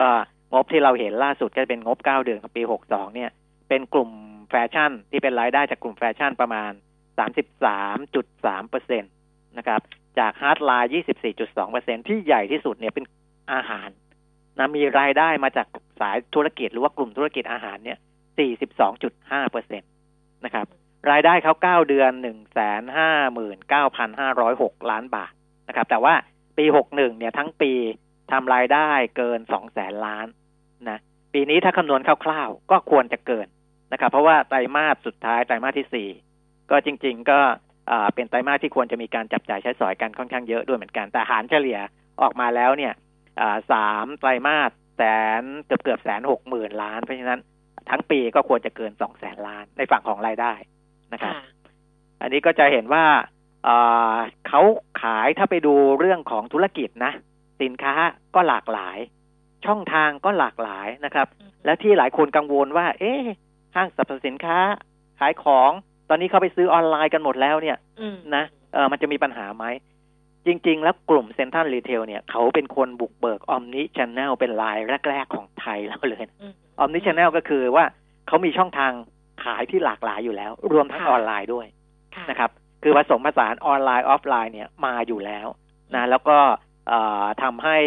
[0.00, 0.14] ค่ะ
[0.50, 3.30] ก็งบที่เราเห็นล่าสุดก็เป็นงบ 9 เดือนของปี 62 เนี่ย
[3.68, 4.10] เป็นกลุ่ม
[4.50, 6.72] แฟชั่นที่เป็นรายได้จากกลุ่มแฟชั่นประมาณ
[7.96, 9.08] 33.3เปอร์เซ็นต์
[9.58, 9.80] นะครับ
[10.18, 10.92] จาก hardline
[11.32, 13.04] 24.2เปอร์เซ็นต์ที่ใหญ่ที่สุดเนี่ยเป็น
[13.52, 13.88] อาหาร
[14.58, 15.66] นะมีรายได้มาจาก
[16.00, 17.98] สายธุรกิจหรือว่ากลุ่มธุรกิจอาหารเนี่ย
[18.74, 19.86] 42.5เปอร์เซ็นต์
[20.44, 20.66] นะครับ
[21.10, 25.32] รายได้เขาเก้าเดือนหนึ่งแสนห้าหมื่นเก้าพันห้าร้อยหกล้านบาท
[25.68, 26.14] นะครับ แต่ว่า
[26.58, 27.72] ปีหกหนึ่งเนี่ยทั้งปี
[28.32, 30.26] ทำรายได้เกินสองแสนล้าน
[30.88, 30.98] นะ
[31.32, 33.46] ปีนี้ถ้าคำนวณคร่าวๆ ก็ควรจะเกิน
[33.92, 36.08] นะครับ เพราะว่าไตรมาสสุดท้ายไตรมาสที่สี่
[36.70, 37.40] ก็จริง ๆ ก็
[38.14, 41.78] เป็นไตรมาสที่ควรจะมีการจับจ่ายใช้สอยกันค่อนข้างเยอะด้วยเหมือนกัน แต่หารเฉลี่ย
[42.22, 42.92] ออกมาแล้วเนี่ย
[43.72, 45.02] สามไตรมาสแส
[45.40, 47.40] นเกือบเกือบแสนหกหมื่นล้าน เพราะฉะนั้น
[47.90, 50.52] ทั้งปีก็ควรจะเกินสองแสนล้านในฝั่งของรายได้
[51.12, 51.42] นะครับค่ะ
[52.20, 53.04] อันนี้ก็จะเห็นว่า
[53.64, 53.76] เอ่
[54.14, 54.16] อ
[54.48, 54.62] เขา
[55.02, 57.12] ขายถ้าไปดูเรื่องของธุรกิจนะ
[57.62, 57.94] สินค้า
[58.34, 58.98] ก็หลากหลาย
[59.66, 61.26] ช่องทางก็หลากหลายนะครับ
[61.64, 63.24] และที่หลายคนกังวลว่า เอ๊ะ
[63.74, 64.58] ห้างสรรพสินค้า
[65.20, 65.70] ขายของ
[66.08, 69.64] ตอนนี้เขาไปซื้อออนไลน์กันหมดแล้วเนี่ยอืมนะเออมันจะมีปัญหาไหม
[70.48, 77.84] จริง ๆ แล้วกลุ่มเซ็นทรัลรีเทลเนี่ย เขาเป็นคนบุกเบิก omnichannel เป็นรายแรก ๆ ของไทยแล้วเลยนะอืม omnichannel ก็คือว่า
[78.26, 78.92] เขามีช่องทาง
[79.44, 81.66] ขายที่หลากหลายอยู่แล้ว รวมทั้งค่ะออนไลน์ด้วย
[82.14, 82.50] ค่ะนะครับ
[82.82, 85.46] คือผสมผสานออนไลน์ออฟไลน์เนี่ยมาอยู่แล้ว
[85.94, 86.38] นะแล้วก็
[86.88, 87.78] เอ่อทำให้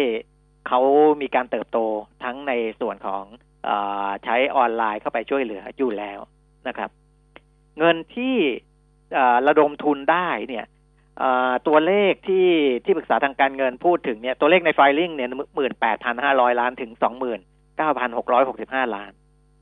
[0.68, 0.80] เขา
[1.22, 1.78] มีการเติบโต
[2.24, 3.22] ทั้งในส่วนของ
[3.64, 3.70] เอ
[4.06, 6.20] อใช้ออนไลน์เข้าไปช่วยเหลืออยู่แล้ว
[6.68, 6.90] นะครับ
[7.78, 8.36] เงินที่
[9.14, 10.71] เอ่อระดมทุนได้เนี่ยเอ่อ
[11.68, 12.48] ตัวเลขที่
[12.84, 17.40] ที่ปรึกษาทางการเงินพูดถึงเนี่ยตัวเลขในไฟลิ่งเนี่ยหมื่นแปดพันห้าร้อยล้านถึงสองหมื่น
[17.76, 19.12] เก้าพันหกร้อยหกสิบห้าล้าน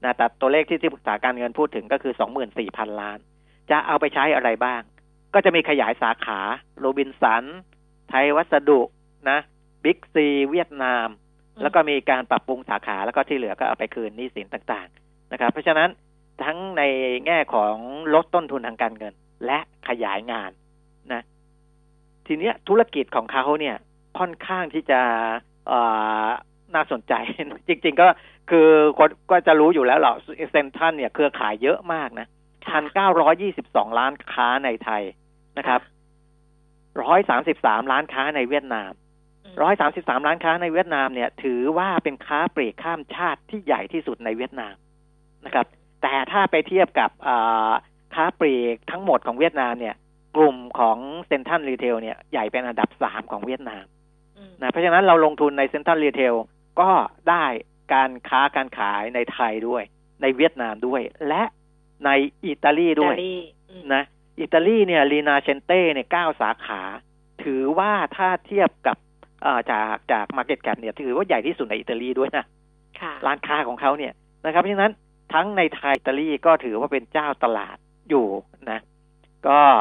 [0.04, 3.18] นะแต่ตัวเลขที่ที่ปรึกษาการเงินพูดถึงก็คือสองหมื่นสี่พันล้าน
[3.70, 4.80] จะเอาไปใช้อะไรบ้าง
[5.34, 6.40] ก็จะมีขยายสาขา
[6.80, 7.44] โรบินสัน
[8.08, 8.80] ไทยวัสดุ
[9.30, 9.38] นะ
[9.84, 11.08] บิ๊กซีเวียดนาม
[11.62, 15.88] แล้วก็มีการปรับปรุงสาขาแล้วก็ที่เหลือก็เอาไปคืนหนี้สินต่างๆนะครับ เพราะฉะนั้น
[16.44, 16.82] ทั้งใน
[17.26, 17.76] แง่ของ
[18.14, 19.14] ลดต้นทุนทางการเงิน
[19.46, 19.58] และ
[19.88, 20.50] ขยายงาน
[21.12, 21.22] นะ
[22.26, 23.76] ทีเนี้ยธุรกิจของเขาเนี่ย
[24.18, 25.00] ค่อนข้างที่จะ
[25.68, 25.80] เอ่
[26.24, 26.26] อ
[26.74, 27.14] น่าสนใจ
[27.68, 28.08] จริง ๆ ก็
[28.50, 30.16] คือคนก็จะรู้อยู่แล้วหรอก
[30.50, 32.26] เซนทันเนี่ยเครือข่ายเยอะมากนะ
[32.70, 35.02] พันเก้าร้อยยี่สิบสองร้านค้าในไทย
[35.58, 35.80] นะครับ
[37.02, 38.92] ร้อยสามสิบสามร้านค้าในเวียดนาม
[39.62, 44.74] ร้อยสามสิบสามร้านค้าในเวียดนามเนี่ย ถือว่าเป็นค้าปลีกข้ามชาติที่ใหญ่ที่สุดในเวียดนาม
[45.44, 45.66] นะครับ
[46.02, 47.70] แต่ถ้าไปเทียบกับอ่า
[48.14, 49.94] ค้าปลีกทั้งหมดของเวียดนามเนี่ย
[50.36, 53.84] กลุ่มของเซ็นทรัลรีเทลเนี่ยใหญ่เป็นอันดับสามของเวียดนาม
[54.36, 56.34] อืมนะเพราะฉะนั้นเราลงทุนในเซ็นทรัลรีเทล
[56.80, 56.90] ก็
[57.30, 57.44] ได้
[57.92, 59.82] การค้าการขายในไทยด้วย
[60.22, 61.42] ในเวียดนามด้วย และ
[62.04, 62.10] ใน
[62.46, 63.34] อิตาลีด้วยอิตาลี
[63.70, 64.02] อืมนะ
[64.40, 66.82] อิตาลีเนี่ย Rinascente เนี่ยเก้าสาขา
[67.44, 68.96] ถือว่าถ้าเทียบกับ
[69.42, 72.44] เอ่อจากจาก market cap เนี่ยถือว่าใหญ่ที่สุดในอิตาลีด้วยนะ
[73.00, 74.12] ค่ะร้านค้าของเขาเนี่ย
[74.44, 74.92] นะครับเพราะฉะนั้น
[75.32, 77.76] ทั้งในไทยอิตาลีก็ถือว่าเป็นเจ้าตลาด
[78.08, 78.26] อยู่
[78.70, 78.80] นะ
[79.48, 79.80] ก็เอ่อ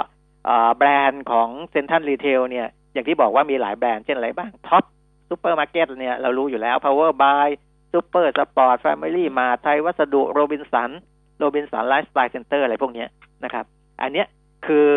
[0.78, 4.84] แบรนด์ของเซ็นทรัลรีเทลเนี่ย อย่างที่บอกว่ามีหลายแบรนด์เช่นอะไรบ้าง Tops
[5.30, 7.48] ซูเปอร์มาร์เก็ตเนี่ย เรารู้อยู่แล้ว Power Buy
[7.94, 10.92] ซูเปอร์สปอร์ตแฟมิลี่มาไทยวัสดุโรบินสัน
[11.38, 13.08] โรบินสันไลฟ์สไตล์เซ็นเตอร์อะไรพวกเนี้ย
[13.44, 13.66] นะครับ
[14.02, 14.28] อันเนี้ย
[14.68, 14.90] คือ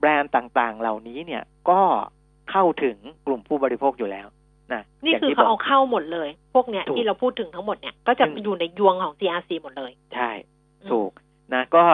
[0.00, 1.80] แบรนด์ต่างๆเหล่านี้เนี่ยก็
[2.50, 2.96] เข้าถึง
[3.26, 4.26] กลุ่มผู้บริโภคอยู่แล้ว
[4.72, 10.30] นะนี่ย่งคือที่เขาบเอากเข้าหมดเลย พวกเนี้ยถูกที่เราพูดถึงทั้งหมดเนี่ยก็จะอืมอยู่ในพวงของ CRC หมดเลย ใช่
[10.82, 11.10] อืมถูก
[11.54, 11.84] นะก็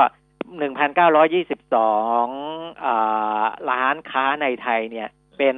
[0.58, 1.92] หนึ่งพันเก้าร้อยยี่สิบสอ
[2.24, 2.26] ง
[3.70, 5.56] ร้านค้าในไทยเนี่ย เป็น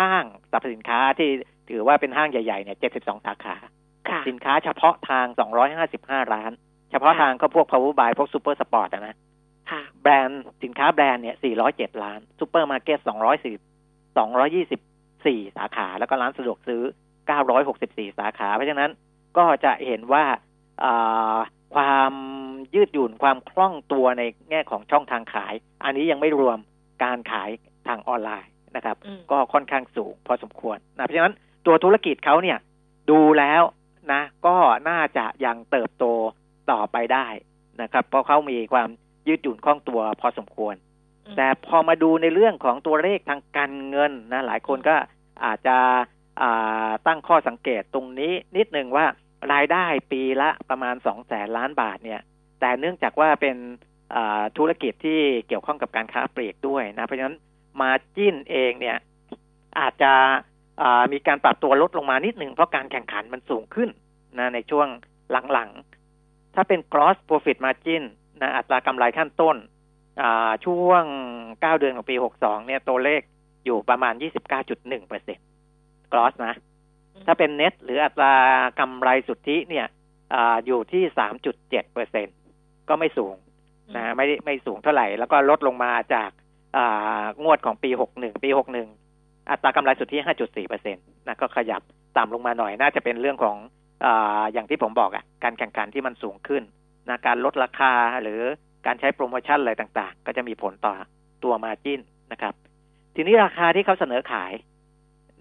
[0.00, 1.30] ห้างสรรพสินค้าที่
[1.70, 3.56] ถือว่าเป็นห้างใหญ่ ๆ เนี่ยเจ็ดสิบสองสาขา
[4.08, 6.50] ค่ะสินค้าเฉพาะทางสองร้อยห้าสิบห้าร้าน
[6.90, 9.16] เฉพาะทางก็พวก Power Buy พวกซูเปอร์สปอร์ตนะ
[9.70, 13.54] ค่ะแบรนด์สินค้าแบรนด์เนี่ยสี่ร้อยเจ็ดร้านซูเปอร์มาร์เก็ตสองร้อยสี่
[14.18, 14.80] สองร้อยยี่สิบ
[15.26, 16.82] สี่สาขา แล้วก็ร้านสะดวกซื้อ
[17.26, 18.90] เก้าร้อยหกสิบสี่สาขา เพราะฉะนั้น
[19.38, 20.24] ก็จะเห็นว่า
[20.84, 21.36] อ่า
[21.74, 22.12] ความ
[22.74, 26.58] ยืดหยุ่นความคล่องตัวในแง่ของช่องทางขาย อันนี้ยังไม่รวม
[27.04, 27.50] การขาย
[27.88, 31.34] ทางออนไลน์นะครับอืมก็ค่อนข้างสูงพอสมควรนะเพราะฉะนั้น
[31.66, 32.58] ตัวธุรกิจเขาเนี่ย
[33.10, 33.62] ดูแล้ว
[34.12, 34.56] นะ ก็
[34.88, 36.04] น่าจะยังเติบโต
[36.70, 37.26] ต่อไปได้
[37.82, 38.88] นะครับ เพราะเขามีความ
[39.28, 40.74] ยืดหยุ่นคล่องตัวพอสมควร
[41.26, 44.96] อืมแต่พอมาดูในเรื่องของตัวเลขทางการเงินนะหลายคนก็
[45.44, 45.76] อาจจะ
[46.42, 49.06] อ่าตั้งข้อสังเกตตรงนี้นิดหนึ่งว่า
[49.52, 52.20] รายได้ปีละประมาณสองแสนล้านบาทเนี่ย
[52.64, 53.56] แต่เนื่องจากว่าเป็น
[54.58, 57.36] ธุรกิจที่เกี่ยวข้องกับการค้าปลีกด้วยนะ เพราะฉะนั้น
[57.80, 58.96] มาจิ้นเองเนี่ย
[59.78, 60.12] อาจจะ
[61.12, 63.90] มีการปรับตัวลดลงมานิดหนึ่งเพราะการแข่งขันมันสูงขึ้น
[64.38, 64.88] นะในช่วง
[65.52, 68.02] หลังๆ ถ้าเป็น gross profit margin
[68.42, 69.56] นะอัตรากำไรขั้นต้น
[70.22, 71.04] อ่าช่วง
[71.42, 73.20] 9 เดือนของปี 62 เนี่ยตัวเลข
[73.64, 74.14] อยู่ประมาณ
[74.60, 75.46] 29.1เปอร์เซ็นต์
[76.12, 76.54] gross นะ
[77.26, 78.34] ถ้าเป็น net หรืออัตรา
[78.78, 79.86] กำไรสุทธิเนี่ย
[80.34, 81.02] ออยู่ที่
[81.48, 82.28] 3.7เปอร์เซ็น
[82.88, 83.34] ก็ไม่สูง
[83.96, 86.30] นะไม่ได้ไม่สูงเท่าไหร่ แล้วก็ลดลงมาจาก
[86.76, 88.50] อ่างวดของปี 61 ปี
[88.98, 91.82] 61 อัตรากำไรสุทธิ 5.4เปอร์เซ็นตนะก็ขยับ
[92.16, 93.56] ต่ำลงมาหน่อยน่าจะเป็นเรื่องของ
[94.04, 96.62] อาอย่างที่ผมบอกอะการแข่งขันที่มันสูงขึ้น
[97.08, 97.92] นะการลดราคา
[98.22, 98.40] หรือ
[98.86, 100.94] การใช้โปรโมชั่นอะไรต่างๆ ก็จะมีผลต่อ
[101.44, 102.00] ตัวมาจิ้น
[102.32, 102.54] นะครับ
[103.14, 104.52] ทีนี้ราคาที่เขาเสนอขาย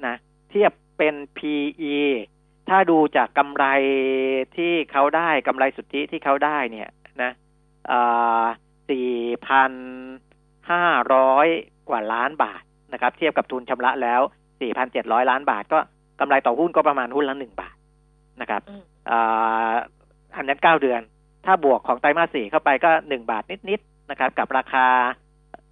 [0.05, 0.15] นะ
[0.49, 1.97] เทียบเป็น PE
[2.69, 3.65] ถ้าดูจากกำไร
[4.57, 6.89] ที่เขาได้กำไรสุทธิที่เขาได้เนี่ย
[7.21, 7.31] นะ
[8.89, 9.11] สี่
[9.47, 9.71] พัน
[10.71, 11.47] ห้าร้อย
[11.89, 12.61] กว่าล้านบาท
[12.93, 14.21] นะครับ เทียบกับทุนชำระแล้ว
[14.61, 15.79] สี่พันเจ็ดร้อยล้านบาท ก็
[16.19, 17.75] กำไรต่อหุ้นก็ประมาณหุ้นละหนึ่งบาท
[18.41, 18.61] นะครับ
[20.35, 21.01] อันนั้นเก้าเดือน
[21.45, 24.87] ถ้าบวกของไตรมาสสี่เข้าไปก็หนึ่งบาทนิดๆนะครับ กับราคา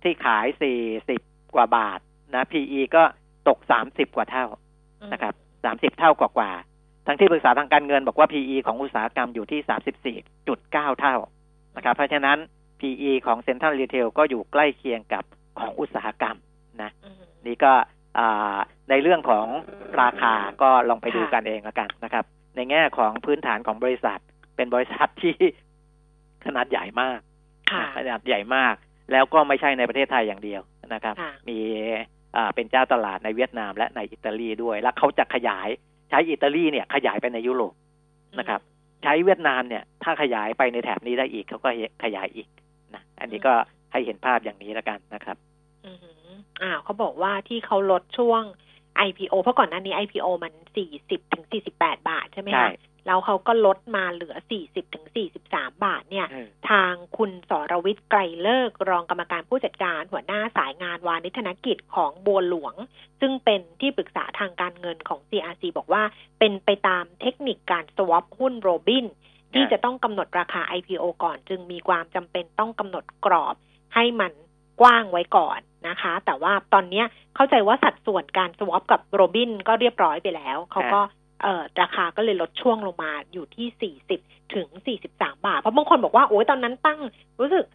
[0.03, 1.21] ที่ขายสี่สิบ
[1.55, 1.99] กว่าบาท
[2.33, 3.03] นะ PE ก็
[3.47, 4.45] ตกสามสิบกว่าเท่า
[5.13, 5.33] นะครับ
[5.65, 6.70] สามสิบเท่ากว่าๆ
[7.07, 11.15] ทั้งที่ปรึกษาทางการเงินบอกว่า PE ของอุตสาหกรรมอยู่ที่สามสิบสี่จุดเก้าเท่า
[11.75, 12.37] นะครับ เพราะฉะนั้น
[12.79, 15.23] PE ของเซ็นทรัลรีเทลก็อยู่ใกล้เคียงกับ
[15.59, 16.37] ของอุตสาหกรรม
[16.81, 16.91] นะ
[17.47, 17.73] นี่ก็
[18.89, 19.47] ในเรื่องของ
[20.01, 24.19] ราคาก็ลองไปดูกันเองแล้วกันนะครับ ในแง่ของพื้นฐานของบริษัท
[24.55, 25.35] เป็นบริษัทที่
[26.45, 27.19] ขนาดใหญ่มาก
[27.97, 28.75] ขนาดใหญ่มาก
[29.11, 30.61] แล้วก็ไม่ใช่ในประเทศไทยอย่างเดียว
[30.93, 31.15] นะครับ
[31.49, 31.57] มี
[32.55, 35.69] เป็นเจ้าตลาดในเวียดนามและในอิตาลีด้วย แล้วเขาจะขยาย
[36.11, 37.73] ใช้อิตาลีเนี่ยขยายไปในยุโรป
[38.39, 38.61] นะครับ
[39.03, 41.69] ใช้เวียดนามเนี่ย ถ้าขยายไปในแถบนี้ได้อีกเขาก็
[42.03, 42.47] ขยายอีก
[42.93, 43.53] นะอันนี้ก็
[43.91, 45.37] ให้เห็นภาพอย่างนี้แล้วกันนะครับ
[46.61, 48.43] อ่าเขาบอกว่าที่เขาลดช่วง
[49.07, 52.69] IPO เพราะก่อนหน้านี้ IPO มันสี่สิบถึงสี่สิบแปดบาทใช่ไหมคะ
[53.05, 54.35] แล้วเขาก็ลดมาเหลือ
[54.65, 55.05] 40ถึง
[55.43, 56.27] 43 บาทเนี่ย
[56.69, 62.75] ทางคุณสรวิทย์ไกรเลิก รองกรรมการผู้จัดการหัวหน้าสายงานวานิธนกิจของบัวหลวง
[63.19, 66.03] ซึ่งเป็นที่ปรึกษาทางการเงินของ CRC บอกว่า
[66.39, 69.05] เป็นไปตามเทคนิคการสวอปหุ้นโรบิน
[69.53, 73.55] ที่จะต้องกำหนดราคา IPO ก่อน จึงมีความจำเป็นต้องกำหนดกรอบ
[73.95, 74.31] ให้มัน
[74.81, 77.03] กว้างไว้ก่อนนะคะ แต่ว่าตอนนี้
[77.35, 81.01] เข้าใจว่าสัดส่วนการสวอปกับโรบินก็เรียบร้อยไปแล้ว เขาก็
[81.41, 84.19] เอ่อราคาก็เลยลดช่วงลงมาอยู่ที่สี่สิบ
[84.55, 86.99] ถึงสี่สิบสามบาท เพราะบางคนบอกว่าโอ้ยตอนนั้นตั้ง
[87.39, 87.65] รู้สึก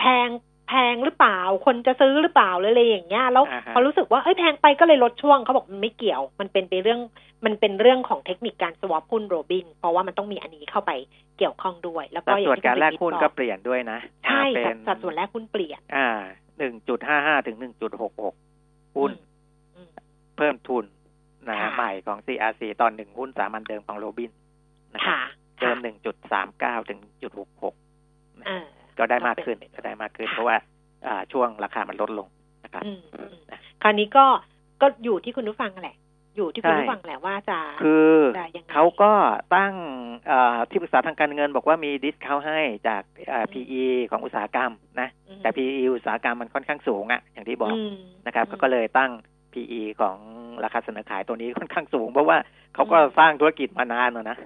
[0.00, 0.28] แพง
[0.68, 7.00] แพงหรือเปล่า คนจะซื้อหรือเปล่าเลยอะไรอย่างเงี้ยแล้วพอรู้สึกว่าเอ้ยแพงไปก็เลยลดช่วงเขาบอกมันไม่เกี่ยว มันเป็นไปเรื่อง
[7.44, 10.92] มันเป็นเรื่องของเทคนิคการสวอปหุ้นโรบิน เพราะว่ามันต้องมีอันนี้เข้าไป
[11.38, 14.42] เกี่ยวข้องด้วย แล้วก็ส่วนการแลกหุ้นก็เปลี่ยนด้วยนะใช่
[14.86, 16.08] สัดส่วนแลกหุ้นเปลี่ยนอ่า
[16.58, 18.34] หนึ่งจุดห้าห้าถึงหนึ่งจุดหกหก
[18.96, 19.12] หุ้น
[20.36, 20.84] เพิ่มทุน
[21.48, 24.30] นะใหม่ของ CRC ตอนหนึ่งหุ้นสามัญเดิมของโรบิน
[24.94, 25.18] นะครับ
[25.60, 27.74] เดิมหนึ่งจุดสามเก้าถึงจุดหกหก
[28.98, 30.56] ก็ได้มากขึ้นก็ได้มากขึ้น เพราะว่า
[31.32, 32.28] ช่วงราคามันลดลง
[32.64, 32.84] นะครับ
[33.82, 34.26] คราวนี้ก็
[34.82, 35.96] ก็อยู่ที่คุณผู้ฟังแหละ
[36.36, 38.12] อยู่ที่คุณผู้ฟังแหละว่าจะคือ
[38.72, 39.12] เขาก็
[39.56, 39.74] ตั้ง
[40.70, 43.02] ที่ปรึกษาทางการเงินบอกว่ามี discount ให้จาก
[43.52, 45.08] PE ของอุตสาหกรรมนะ
[45.42, 47.76] แต่ PE อุตสาหกรรมมันค่อนข้างสูงอะอย่างที่บอก
[48.26, 49.10] นะครับก็เลยตั้ง
[49.52, 50.16] PE ของ
[50.64, 52.36] ราคาเสนอขายตัวนี้ค่อนข้างสูง เพราะว่า
[52.74, 54.38] เขาก็สร้างธุรกิจมานานแล้วนะ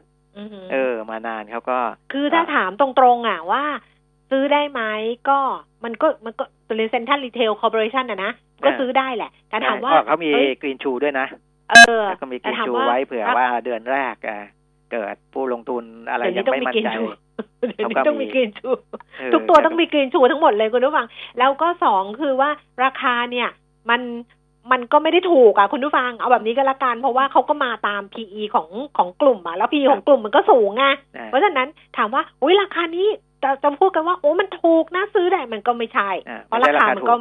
[0.72, 1.78] เออ มานานเขาก็
[2.12, 3.64] คือถ้าถามตรงๆอะว่า
[4.30, 4.82] ซื้อได้ไหม
[5.28, 5.38] ก็
[5.84, 8.32] มันก็มันก็เป็นเซ็นทรัลรีเทลคอร์ปอเรชันอะนะ
[8.64, 10.30] ก็ซื้อได้แหละแต่ถามว่าเขามี
[10.62, 11.26] กรีนชูด้วยนะ
[11.70, 14.14] เออก็มีกรีนชูไว้เผื่อว่าเดือนแรก
[14.92, 16.90] เกิดผู้ลงทุนอะไรยังไม่มั่นใจ
[17.76, 18.68] เขาก็ต้องมีกรีนชู
[19.34, 21.06] ทุกตัวต้องมีกรีนชูทั้งหมดเลยคุณผู้ฟัง
[21.38, 22.50] แล้วก็สองคือว่า
[22.84, 23.48] ราคาเนี่ย
[23.90, 24.00] มัน
[24.72, 30.84] มันก็ไม่ได้ถูกอะคุณผู้ฟังเอาแบบนี้ก็แล้วกัน เพราะว่าเขาก็มาตาม PE ของของกลุ่มอะแล้ว PE ของกลุ่มมันก็สูงไง
[31.26, 33.06] เพราะฉะนั้นถามว่าอุ้ยราคานี้
[33.42, 36.10] จะจะพูดกันว่าโอ้มันถูกนะซื้อได้มันก็ไม่ใช่
[36.46, 37.14] เพราะราคามันก็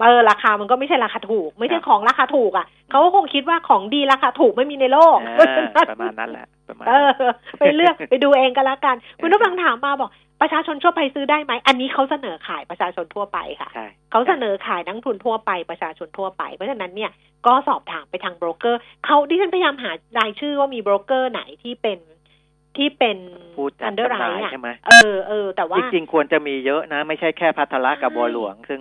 [0.00, 5.18] เออราคามันก็ไม่ใช่ราคาถูก ไม่ใช่ของราคาถูกอะเขาก็คงคิดว่าของดีราคาถูกไม่มีในโลก
[5.90, 6.46] ประมาณนั้นแหละ
[6.88, 7.10] เออ
[7.58, 10.10] ไปเลือกไปดูเองก็แล้วกัน คุณผู้ฟังถามมาบอก
[10.42, 13.70] ประชาชนทั่วไปซื้อได้ไหม อันนี้เขาเสนอขายประชาชนทั่วไปค่ะ
[14.10, 17.10] เขาเสนอขายนักทุนทั่วไปประชาชนทั่วไป เพราะฉะนั้นเนี่ย
[17.46, 21.98] ก็สอบถามไปทางโบรกเกอร์เขาดิฉันพยายามหารายชื่อว่ามีโบรกเกอร์ไหนที่เป็น
[22.76, 23.18] ที่เป็น
[23.56, 28.80] ผู้จัดจำหน่ายใช่ไหมเออเออแต่ว่าจริงๆควรจะมีเยอะนะ ไม่ใช่แค่พัทละกับบัวหลวง ซึ่ง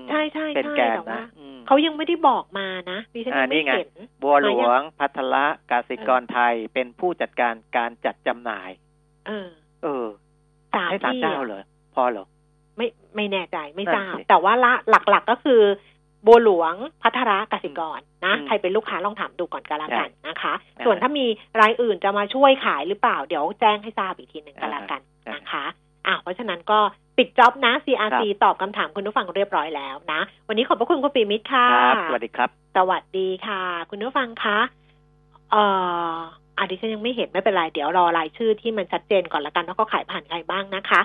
[0.56, 1.24] เป็นแกนนะ
[1.68, 3.92] เขายังไม่ได้บอกมานะดิฉันอ่ายังนี่ไม่ไงเห็น
[4.22, 8.70] บัวหลวมายังพัทละกสิกรไทยเป็นผู้จัดการการจัดจำหน่าย
[9.28, 9.50] เออ
[9.84, 10.06] เออ
[10.74, 11.64] สามให้สามที่เจ้าอะเหรอ
[11.96, 12.26] พอเหรอ
[12.78, 15.62] ไม่ไม่แน่ใจไม่นั่นทราบสิแต่ว่าละหลัก ๆก็คือ
[16.26, 21.26] บัวหลวงพัทระกสิกรนะอืมใครเป็นลูกค้าลองถามดูก่อนก็แล้วกันนะคะอ่าส่วนถ้ามี
[21.62, 25.66] รายอื่นจะมาช่วยขายหรือเปล่า เดี๋ยวแจ้งให้ทราบอีกทีหนึ่งก็แล้วกันอ่านนะคะ
[26.08, 26.80] อะเพราะฉะนั้นก็
[27.18, 34.60] ปิดจ็อบนะ CRC ครับตอบคำถามคุณผู้ฟังเรียบร้อยแล้วนะ วันนี้ขอบพระคุณคุณปีมิตรค่ะครับสวัสดีครับ สวัสดีค่ะ คุณผู้ฟังคะ
[35.52, 35.64] เอ่
[36.14, 36.16] อ
[36.58, 41.02] อะดิฉันยังไม่เห็นไม่เป็นไร เดี๋ยวรอรายชื่อที่มันชัดเจนก่อนละกันว่าเขาขายผ่านใครบ้างนะคะ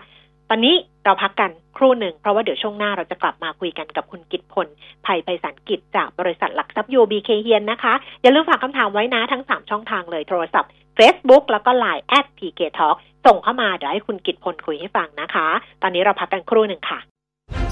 [0.52, 0.74] ตอนนี้
[1.04, 4.66] เราพักกันครู่หนึ่ง เพราะว่าเดี๋ยวช่วงหน้าเราจะกลับมาคุยกันกับคุณกิตพล
[5.06, 12.96] ภัยไพศาลกิจจากบริษัทหลักทรัพย์ UBK เฮียนนะคะ อย่าลืมฝากคำถามไว้นะทั้ง 3 ช่องทางเลยโทรศัพท์ Facebook แล้วก็ Line at PK Talk
[13.26, 15.46] ส่งเข้ามาเดี๋ยวให้คุณกิตพลคุยให้ฟังนะคะ
[15.82, 16.98] ตอนนี้เราพักกันครู่หนึ่งค่ะ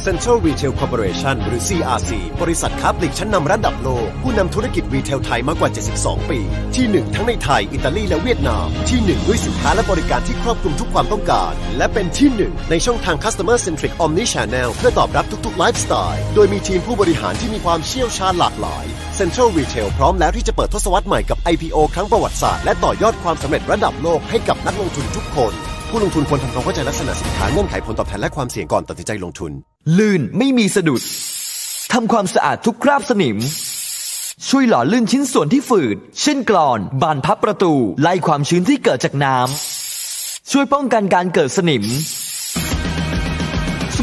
[0.07, 2.11] Central Retail Corporation หรือ CRC
[2.43, 5.70] บริษัทค้าปลีกชั้นนำระดับโลก ผู้นำธุรกิจรีเทลไทยมากกว่า
[6.01, 6.41] 72 ปี
[6.76, 14.68] ที่ 1 ทั้งในไทย อิตาลี และเวียดนาม ที่ 1 ด้วยสินค้าและบริการที่ครอบคลุมทุกความต้องการ และเป็นที่ 1 ในช่องทาง Customer Centric Omni Channel
[14.79, 18.85] เพื่อตอบรับทุกๆ ไลฟ์สไตล์ โดยมีทีมผู้บริหารที่มีความเชี่ยวชาญหลากหลาย
[19.18, 25.53] Central Retail พร้อมแล้วที่จะเปิดทศวรรษใหม่กับ IPO ครั้งประวัติศาสตร์และต่อยอดความสำเร็จระดับโลกให้กับนักลงทุนทุกคน
[25.91, 29.53] ผู้ลงทุนควรทำความเข้าใจลักษณะสินค้าเงื่อนไขผลตอบแทนและความเสี่ยงก่อนตัดสินใจลงทุน
[29.99, 31.03] ลื่นไม่มีสะดุด
[31.93, 33.37] ทำความสะอาดทุกคราบสนิม
[34.49, 41.85] ช่วยหล่อลื่นชิ้นส่วนที่ฝืด เช่นกลอน บานพับประตู ไล่ความชื้นที่เกิดจากน้ำ ช่วยป้องกันการเกิดสนิม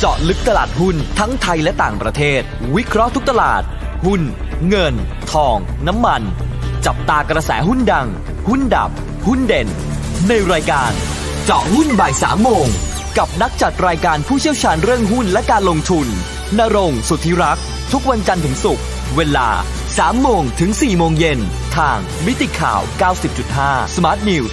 [0.00, 2.40] เจาะลึกตลาดหุ้นทั้งไทยและต่างประเทศ
[2.74, 3.62] วิเคราะห์ทุกตลาด
[4.04, 4.22] หุ้น
[4.68, 4.94] เงิน
[5.32, 6.22] ทอง น้ำมัน
[6.86, 8.08] จับตากระแสหุ้นดัง
[8.48, 8.90] หุ้นดับ
[9.26, 9.68] หุ้นเด่น
[10.28, 10.90] ในรายการ
[11.44, 12.66] เจาะหุ้นบ่ายสามโมง
[13.18, 16.06] กับนักจัดรายการผู้เชี่ยวชาญเรื่องหุ้นและการลงทุน
[16.58, 18.84] นรงสุทธิรักษ์ ทุกวันจันทร์ถึงศุกร์
[19.16, 19.48] เวลา
[19.86, 21.38] 3 โมงถึง 4 โมงเย็น
[21.76, 22.80] ทางมิติข่าว
[23.38, 24.52] 90.5 Smart News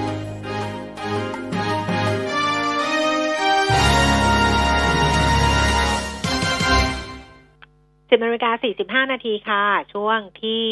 [8.13, 10.65] สิบนาฬิกาสี่สิบห้านาทีค่ะ ช่วงที่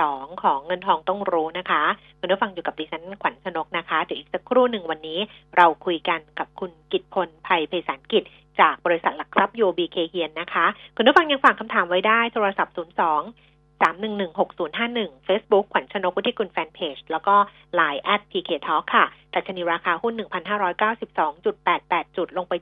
[0.00, 1.82] สองของเงินทองต้องรู้นะคะ
[2.20, 5.18] คุณผู้ฟังอยู่กับดิฉันขวัญชนกนะคะเดี๋ยวอีกสักครู่หนึ่งวันนี้
[5.56, 8.24] เราคุยกันกับคุณกิตพลภัยไพศาลกิจ
[8.60, 10.66] จากบริษัทหลักทรัพย์โยบีเคเฮียนนะคะ
[10.96, 12.80] คุณผู้ฟังยังฝากคำถามไว้ได้โทรศัพท์ 02
[13.82, 17.34] 3116051 Facebook ขวัญชนกวุฒิกุลแฟนเพจแล้วก็
[17.78, 20.14] Line at PK Talk ค่ะดัชนีราคาหุ้น
[21.00, 22.52] 1,592.88 จุด ลงไป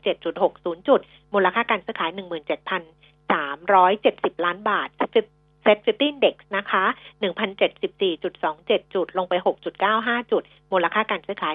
[0.42, 1.00] 7.60 จุด
[1.34, 6.84] มูลค่าการซื้อขาย 17,000 17,370 ล้านบาทเซ็ตฟิฟตี้เด็กนะคะ
[7.88, 9.34] 1,074.27 จุด ลงไป
[9.84, 11.52] 6.95 จุด มูลค่าการซื้อขาย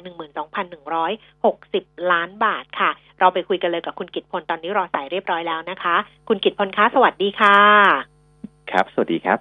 [0.85, 2.89] 12,160 ล้านบาทค่ะ
[3.19, 5.95] เราไปคุยกันเลยกับคุณกิตพล ตอนนี้รอสายเรียบร้อยแล้วนะคะ
[6.27, 7.57] คุณกิตพลคะ สวัสดีค่ะ
[8.71, 9.39] ครับ สวัสดีครับ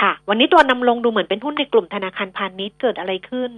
[0.00, 3.50] ค่ะ วันนี้ตัวนำลงดูเหมือนเป็นหุ้นในกลุ่มธนาคารพาณิชย์เกิดอะไรขึ้น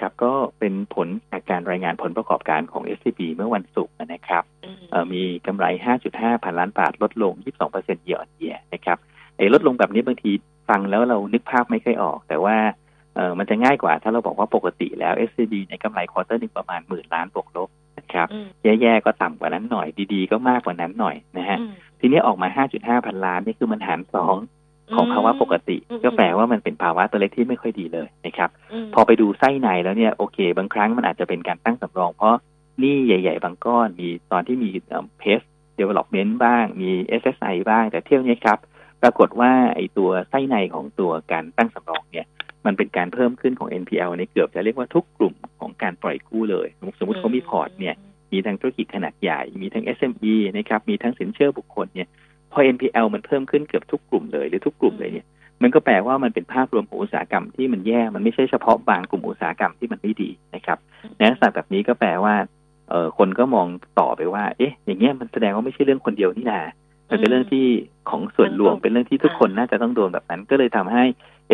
[0.00, 5.64] ครับก็เป็นผลจากการรายงานผลประกอบการของ SCB เมื่อวันศุกร์นะครับอืมเอ่อมีกำไร
[6.04, 7.34] 5.5 พันล้านบาทลดลง
[7.70, 8.98] 22% year on year นะครับ
[9.36, 10.32] ไอ้ลดลงแบบนี้บางที
[10.68, 12.56] ฟังแล้วเรานึกภาพไม่ค่อยออก แต่ว่า
[13.14, 17.68] เออมันจะง่ายกว่าถ้าเราบอกว่าปกติแล้ว SCB ในกำไร quarter หนึ่งประมาณหมื่นล้านบวกลบ
[17.98, 18.48] นะครับอืม
[18.80, 24.36] แย่ๆก็ต่ำกว่านั้นหน่อยดีๆ ก็มากกว่านั้นหน่อยนะฮะอืมทีนี้ออกมา 5.5 พันล้านนี่คือมันหารสอง
[24.96, 28.50] ของภาวะปกติอืมก็แปลว่ามันเป็นภาวะตัวเลขที่ไม่ค่อยดีเลยนะครับ
[28.84, 32.36] พอไปดูไส้ในแล้วเนี่ยโอเค บางครั้งมันอาจจะเป็นการตั้งสำรอง เพราะ
[32.80, 34.70] หนี้ใหญ่ ๆ บางก้อน มีตอนที่มี
[35.18, 36.90] PACE Development บ้าง มี
[37.20, 38.58] SSI บ้าง แต่เที่ยวนี้ครับ
[39.02, 42.26] ปรากฏว่าไอ้ตัวไส้ในของตัวการตั้งสำรองเนี่ย
[42.66, 47.94] มันเป็นการเพิ่มขึ้นของ NPL ในเกือบจะเรียกว่าทุกกลุ่มของการปล่อยกู้เลย สมมติสมมติเขามีพอร์ตเนี่ย
[48.32, 52.08] มีทั้งธุรกิจขนาดใหญ่ มีทั้ง SME นะครับ มีทั้งสินเชื่อบุคคลเนี่ย
[52.52, 55.26] พอ NPL มันเพิ่มขึ้นเกือบทุกกลุ่มเลยหรือทุกกลุ่มเลยเนี่ย
[55.62, 60.78] มันก็แปลว่ามันเป็นภาพรวมของอุตสาหกรรมที่มันแย่ มันไม่ใช่เฉพาะบางกลุ่มอุตสาหกรรมที่มันไม่ดีนะครับ
[61.16, 62.34] ในลักษณะแบบนี้ก็แปลว่า
[62.90, 63.66] เออคนก็มอง
[63.98, 66.60] ต่อไปว่า เอ๊ะ อย่างเงี้ยมันแสดงว่าไม่ใช่เรื่องคนเดียวนี่นา
[67.10, 67.66] มันเป็นเรื่องที่
[68.10, 71.04] ของส่วนรวมเป็นเรื่องที่ทุกคนน่าจะต้องโดนแบบนั้น ก็เลยทำให้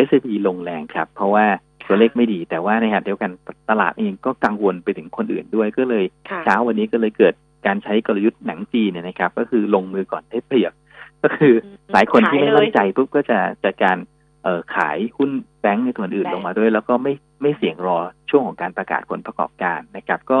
[0.07, 1.45] s อ p ลงแรงครับ เพราะว่า
[1.87, 3.31] ตัวเลขไม่ดี แต่ว่าในขณะเดียวกัน
[3.69, 6.05] ตลาดเองก็กังวลไปถึงคนอื่นด้วยก็เลย
[6.43, 7.33] เช้าวันนี้ก็เลยเกิด
[7.65, 10.73] การใช้กลยุทธ์หนังจีนเนี่ยนะครับ ก็คือลงมือก่อนได้เปรียบ
[11.23, 11.53] ก็คือ
[11.93, 13.97] หลายคนที่ไม่มั่นใจปุ๊บก็จะจัดการ
[14.43, 15.29] เอ่อขายหุ้น
[15.61, 17.97] แบงก์ในตัวอื่นลงมาด้วย แล้วก็ไม่ไม่เสี่ยงรอ
[18.29, 20.39] ช่วงของการประกาศผลประกอบการนะครับ ก็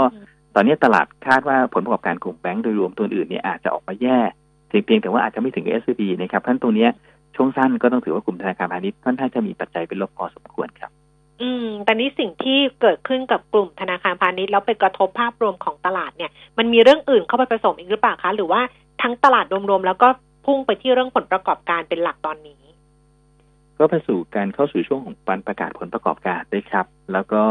[0.55, 4.19] ตอนนี้ตลาดคาดว่าผลประกอบการกลุ่มแบงก์โดยรวมตัวอื่นเนี่ยอาจจะออกมาแย่
[4.67, 6.87] เพียงแต่ว่าอาจจะไม่ถึง s อ b นะครับท่านตรงนี้
[7.35, 10.91] ช่วงสั้นก็ต้องถือว่ากลุ่มธนาคารพาณิชย์ค่อนข้างจะมีปัจจัยเป็นลบพอสมควรครับ
[11.41, 18.61] อืมแต่นี้สิ่งที่เกิดขึ้นกับกลุ่มธนาคารพาณิชย์แล้วไปกระทบภาพรวมของตลาดเนี่ย มันมีเรื่องอื่นเข้าไปผสมอีกหรือเปล่าคะ หรือว่า
[19.01, 20.09] ทั้งตลาดรวมๆแล้วก็
[20.49, 22.61] พุ่งไปที่เรื่องผลประกอบการเป็นหลักตอนนี้
[23.77, 27.43] ก็ไปสู่การเข้าสู่ช่วงของการประกาศผลประกอบการด้วยครับ แล้วก็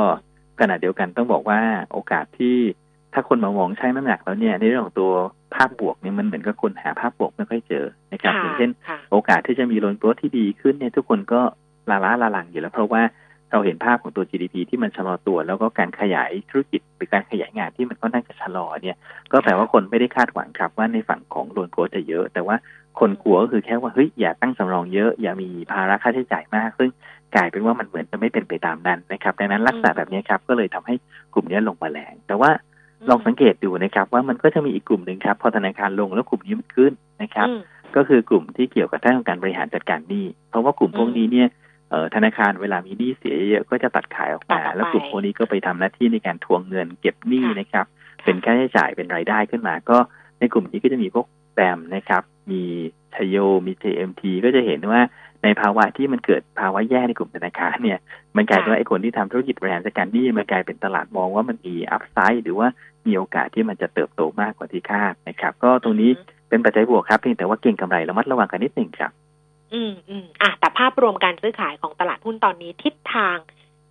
[0.61, 1.61] ขณะเดียวกันต้องบอกว่า
[1.93, 2.57] โอกาสที่
[3.13, 5.13] ถ้าคนมามองใช้น้ำหนักแล้วเนี่ยในเรื่องของตัว
[5.55, 8.71] ภาพบวกเนี่ยมันเหมือนกับคนหาภาพบวกไม่ค่อยเจอนะครับอย่างเช่น
[9.11, 11.41] โอกาสที่จะมีโลนโกรที่ดีขึ้นเนี่ยทุกคนก็
[11.91, 13.03] ลาล้าลาลังอยู่แล้ว เพราะว่า
[13.53, 18.97] เราเห็นภาพของตัว GDP ที่มันชะลอตัว แล้วก็การขยายธุรกิจหรือการขยายงานที่มันก็น่าจะชะลอเนี่ย
[19.33, 22.57] ก็แปลว่าคนไม่ได้คาดหวังครับว่าในฝั่งของโลนโกรจะเยอะ แต่ว่า
[23.01, 26.91] คนกลัวก็คือแค่ว่าเฮ้ยอย่าตั้งสำรองเยอะอย่ามีภาระค่าใช้จ่ายมาก ซึ่ง
[27.35, 30.95] กลายเป็นว่ามันเหมือนจะไม่เป็นไปตามนั้นนะครับ ดังนั้นลักษณะแบบนี้ครับก็เลยทำให้
[31.35, 32.51] กลุ่มนี้ลงมาแรงแต่ว่า
[33.09, 36.93] ลองสังเกตดูนะครับ ว่ามันก็จะมีอีกกลุ่มหนึ่งครับ พอธนาคารลงแล้วกลุ่มนี้มันขึ้น
[37.23, 37.49] นะครับ
[37.97, 41.49] ก็คือกลุ่มที่เกี่ยวกับด้านของการบริหารจัดการหนี้เพราะว่ากลุ่มพวกนี้เนี่ย
[42.15, 47.87] ธนาคารเวลามีหนี้เสียเยอะก็จะตัดขายออกมาแล้วกลุ่มพวกนี้ก็ไปทำหน้าที่ในการทวงเงินเก็บหนี้นะครับ
[48.25, 49.99] เป็นค่าใช้จ่ายเป็นรายได้ขึ้นมา ก็
[50.39, 52.63] ในกลุ่มนี้ก็จะมีพวกแบมนะครับ มี
[53.15, 53.37] ชโย
[53.67, 55.01] มี JMT ก็จะเห็นว่า
[55.43, 57.99] ในภาวะที่มันเกิดภาวะแย่ในกลุ่มธนาคารเนี่ย
[58.37, 62.69] มันกลายเป็นว่าไอ้คนที่ทำธุรกิจบริหารจัดการหนี้มันกลายเป็นตลาดมองว่ามันมีอัพไซด์หรือว่า
[63.07, 66.11] มีโอกาสที่มันจะเติบโตมากกว่าที่คาดนะครับ ก็ตรงนี้
[66.49, 69.11] เป็นปัจจัยบวกครับเพียงแต่ว่าเก่งกำไรระมัดระวังกันนิดหนึ่งครับ
[69.75, 73.37] อืมอืมอะแต่ภาพรวมการซื้อขายของตลาดหุ้นตอนนี้ทิศทาง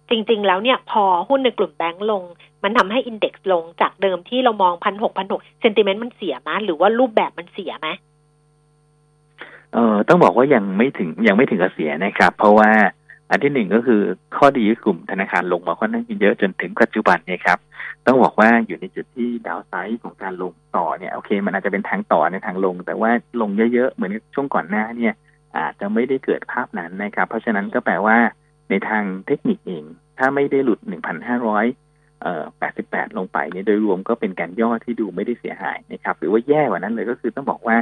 [0.09, 2.23] จริง ๆ แล้วเนี่ยพอหุ้นในกลุ่มแบงก์ลง
[2.63, 7.87] มันทำให้อินเด็กซ์ลงจากเดิมที่เรามองพันหกพันหกเซนติเมนต์มันเสียไหมหรือว่ารูปแบบมันเสียไหม
[9.73, 12.71] เออต้องบอกว่ายังไม่ถึงยังไม่ถึงกับเสียนะครับ เพราะว่า
[13.29, 14.01] อันที่หนึ่งก็คือ
[14.37, 17.59] ข้อดีกลุ่มธนาคารลงมาค่อนข้างเยอะจนถึงปัจจุบันเนี่ยครับ
[18.05, 23.11] ต้องบอกว่าอยู่ในจุดที่ดาวไซด์ของการลงต่อเนี่ยโอเค มันอาจจะเป็นทางต่อในทางลง แต่ว่า
[23.41, 25.13] ลงเยอะๆเหมือนช่วงก่อนหน้าเนี่ย
[25.57, 28.17] อาจจะไม่ได้เกิดภาพนั้นนะครับ เพราะฉะนั้นก็แปลว่า
[28.69, 29.83] ในทางเทคนิคเอง
[30.17, 30.79] ถ้าไม่ได้หลุด
[31.59, 37.77] 1,588 ลงไปเนี่ยโดยรวมก็เป็นการย่อที่ดูไม่ได้เสียหายนะครับ หรือว่าแย่กว่านั้นเลยก็คือต้องบอกว่า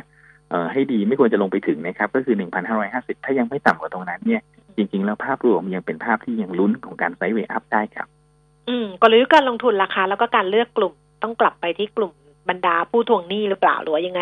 [0.72, 2.36] ให้ดีไม่ควรจะลงไปถึงนะครับ ก็คือ
[2.80, 4.42] 1,550 ถ้ายังไม่ต่ำกว่าตรงนั้นเนี่ย
[4.78, 8.08] จริง ๆ แล้วภาพรวมยังเป็นภาพที่ยังลุ้นของการไซด์เวย์อัพได้ครับ
[8.70, 10.94] อืมกลยุทธ์การลงทุนราคาแล้วก็การเลือกกลุ่ม
[11.24, 12.12] ต้องกลับไปที่กลุ่ม
[12.50, 14.22] บรรดาผู้ทวงหนี้หรือเปล่าหรือว่ายังไง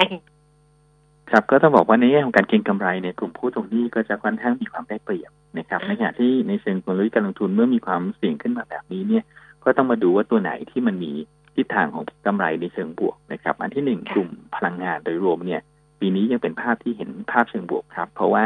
[1.32, 9.24] ครับก็ต้องบอกว่าในแง่ของการเก็งกำไรเนี่ยกลุ่มผู้ทวงหนี้ก็จะค่อนข้างมีความได้เปรียบนะครับในขณะที่ในเชิงกลยุทธ์การลงทุนเมื่อมีความเสี่ยงขึ้นมาแบบนี้เนี่ย
[9.64, 11.12] ก็ต้องมาดูว่าตัวไหนที่มันมี
[11.56, 15.62] ทิศทางของกำไรในเชิงบวกนะครับ อันที่หนึ่งกลุ่มพลังงานโดยรวมเนี่ย
[16.06, 18.46] ปีนี้ยังเป็นภาพที่เห็นภาพเชิงบวกครับ เพราะว่า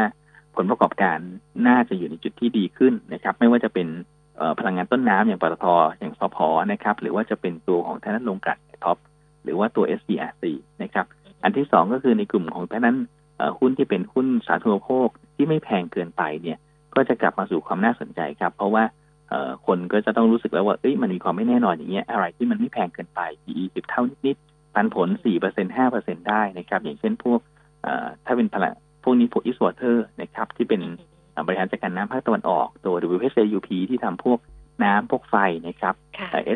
[0.56, 1.18] ผลประกอบการ
[1.68, 3.88] น่าจะอยู่ในจุดที่ดีขึ้นนะครับ ไม่ว่าจะเป็น
[4.58, 5.66] พลังงานต้นน้ำอย่างปตท
[5.98, 6.36] อย่างสพ
[6.72, 8.98] นะครับ หรือว่าจะเป็นตัวของท่านั้นลงกัดท็อป
[9.44, 10.44] หรือว่าตัว SCRC
[10.82, 11.06] นะครับ
[11.42, 12.96] อันที่สองก็คือในกลุ่มของท่านั้น
[13.58, 16.58] หุ้นที่เป็นหุ้นสาธารณูปโภคที่ไม่แพงเกินไปเนี่ย
[16.94, 18.84] ก็จะกลับมาสู่ความน่าสนใจครับ เพราะว่า
[19.66, 24.36] คนก็จะต้องรู้สึกแล้วว่าเอ้ยมันมีความไม่แน่นอนอย่างเงี้ยอะไรที่มันไม่แพงเกินไป PE สิบเท่านิด
[24.74, 27.40] ปันผลสี่เปอร์เซ็นต์ห้าเปอร์เซ็นต์ได้นะครับ อย่างเช่นพวก
[28.24, 28.72] ถ้าเป็นพลัง
[29.04, 30.80] พวกนี้พวก East Water นะครับ ที่เป็น
[31.46, 34.38] บริหารจัดการน้ำภาคตะวันออก ตัว WHUP ที่ทำพวก
[34.84, 35.94] น้ำพวกไฟนะครับ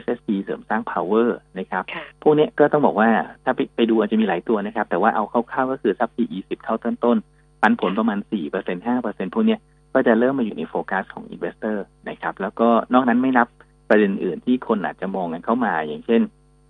[0.02, 1.84] SSD เสริมสร้าง power นะครับ
[2.22, 3.10] พวกนี้ก็ต้องบอกว่า
[3.44, 9.56] ถ้าไปดูอาจจะมีหลายตัวนะครับ แต่ว่าเอาคร่าวๆก็คือซับ PE 10เท่าต้นๆปันผลประมาณ4%เปอร์เซ็นต์5เปอร์เซ็นต์พวกนี้
[9.94, 11.76] ก็จะเริ่มมาอยู่ในโฟกัสของ investor
[12.08, 13.48] นะครับ แล้วก็นอกนั้นไม่นับ
[13.88, 16.20] ประเด็นอื่นที่คนอาจจะมองกันเข้ามา อย่างเช่น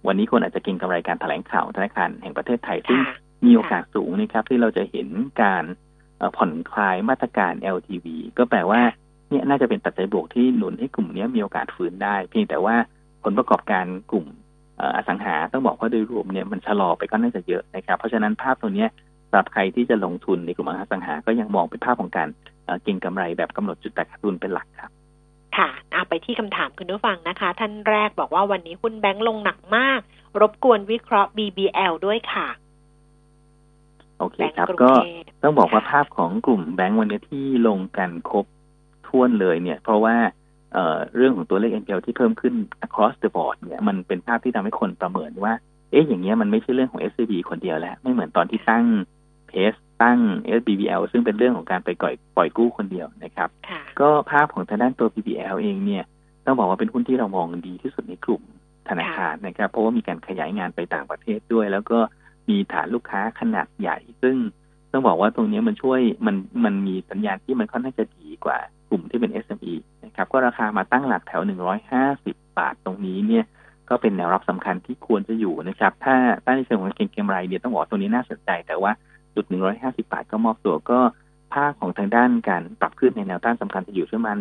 [0.07, 3.01] วันนี้คนอาจจะเก็งกำไรการแถลงข่าวธนาคารแห่งประเทศไทยซึ่ง
[3.47, 5.09] มีโอกาสสูงนะครับที่เราจะเห็น
[5.43, 5.65] การ
[6.37, 8.07] ผ่อนคลายมาตรการ LTV
[8.39, 8.83] ก็แปลว่า
[9.31, 12.77] เนี่ยน่าจะเป็นปัจจัยบวกที่หนุนให้กลุ่มนี้มีโอกาสฟื้นได้ เพียงแต่ว่า
[13.25, 14.27] ผลประกอบการกลุ่ม
[14.97, 18.87] อสังหาต้องบอกว่าโดยรวมเนี่ยมันชะลอไปก็น่าจะเยอะนะครับ เพราะฉะนั้นภาพตัวนี้
[19.29, 22.29] สำหรับใครที่จะลงทุนในกลุ่มอสังหา ก็ยังมองเป็นภาพของการ
[22.83, 24.93] เก็งกำไรแบบกำหนดจุดตัดขาดทุนเป็นหลักครับ
[25.59, 30.01] ค่ะเอาไปที่คำถามคุณผู้ฟังนะคะ ท่านแรกบอกว่าวันนี้หุ้นแบงค์ลงหนักมาก
[30.41, 32.49] รบกวนวิเคราะห์ BBL ด้วยค่ะ
[34.19, 38.47] โอเคครับแบงก์ก็กรุงเทพต้องบอกว่าค่ะภาพของกลุ่มแบงก์วันนี้ที่ลงกันครบ
[39.07, 40.17] ถ้วนเลยเนี่ย เพราะว่า
[40.73, 42.55] เอ่อเรื่องของตัวเลข NPL ที่เพิ่มขึ้น
[42.87, 45.53] across the board เนี่ยมันเป็นภาพที่ทำให้คนประเมินว่า
[45.91, 48.85] เอ๊ะอย่างเงี้ยมันไม่ใช่เรื่องของ SCB คนเดียวแล้ว ไม่เหมือนตอนที่ตั้ง
[49.49, 49.73] เพส
[50.03, 50.19] ตั้ง
[50.59, 56.05] SBBL ซึ่งเป็นเรื่องของการไปก่อยปล่อยกู้คนเดียวนะครับค่ะก็ภาพของทางด้านตัว PBL เองเนี่ย
[56.47, 58.43] ต้องบอกว่าเป็นหุ้นที่เรามองดีที่สุดในกลุ่ม
[58.89, 61.99] ธนาคารนะครับ เพราะว่ามีการขยายงานไปต่างประเทศด้วย แล้วก็
[62.49, 64.37] มีฐานลูกค้าขนาดใหญ่ ซึ่ง
[64.93, 68.59] ต้องบอกว่าตรงนี้มันช่วยมันมันมีสัญญาณที่มันค่อนข้างจะดีกว่า
[68.91, 69.75] กลุ่มที่เป็น SME
[70.05, 71.43] นะครับก็ราคามาตั้งหลักแถว
[71.99, 73.45] 150 บาทตรงนี้เนี่ย
[73.89, 78.93] ก็เป็นแนวรับสำคัญที่ควรจะอยู่นะครับ ถ้าถ้าในเชิงของเก็งกำไรเนี่ยต้องบอกว่าตรงนี้น่าสนใจ แต่ว่า
[79.35, 80.99] จุด150 บาทก็มอบตัวก็
[81.55, 84.37] ภาคของทางด้านการปรับขึ้นในแนวต้านสำคัญจะอยู่ที่ประมาณ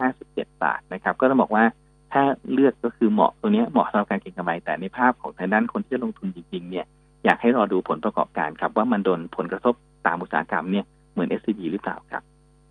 [0.00, 1.64] 157 บาทนะครับ ก็ต้องบอกว่า
[2.12, 2.22] ถ้า
[2.52, 6.86] เลือกก็คือเหมาะตัวนี้เหมาะสำหรับการเก็งกำไร แต่ในภาพของทางด้านคนที่จะลงทุนจริงๆ เนี่ย
[7.24, 9.74] อยากให้รอดูผลประกอบการครับ ว่ามันโดนผลกระทบ
[10.06, 12.22] ตามอุตสาหกรรมเนี่ยเหมือน SCB หรือเปล่าครับ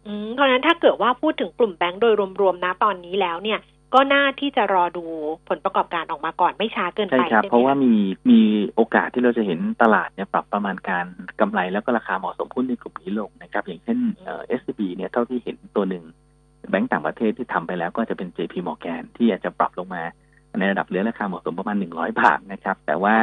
[0.06, 3.60] อืมเพราะฉะนั้นถ้าเกิดว่าพูดถึงกลุ่มแบงก์โดยรวมๆนะตอนนี้แล้วเนี่ย
[3.94, 5.06] ก็น่าที่จะรอดู
[5.50, 7.94] ผลประกอบการออกมาก่อนไม่ช้าเกินใช่ไปครับใช่ไหมเพราะว่าคมี
[8.30, 8.40] มี
[8.76, 11.06] โอกาสที่เราจะเห็นตลาดเนี่ยปรับประมาณการ
[11.40, 16.04] กำไรแล้วก็ราคาเหมาะสมหุ้นในกลุ่มนี้ลงนะครับ อย่างเช่นเอ่อ SCB เนี่ยเท่าที่เห็นตัวหนึ่ง
[16.70, 20.04] แบงก์ต่างประเทศที่ทำไปแล้วก็จะเป็น JP Morgan ที่อาจจะปรับลงมา
[20.60, 23.16] ในระดับเหลือราคาเหมาะสมประมาณ 100 บาทนะครับ แต่ว่า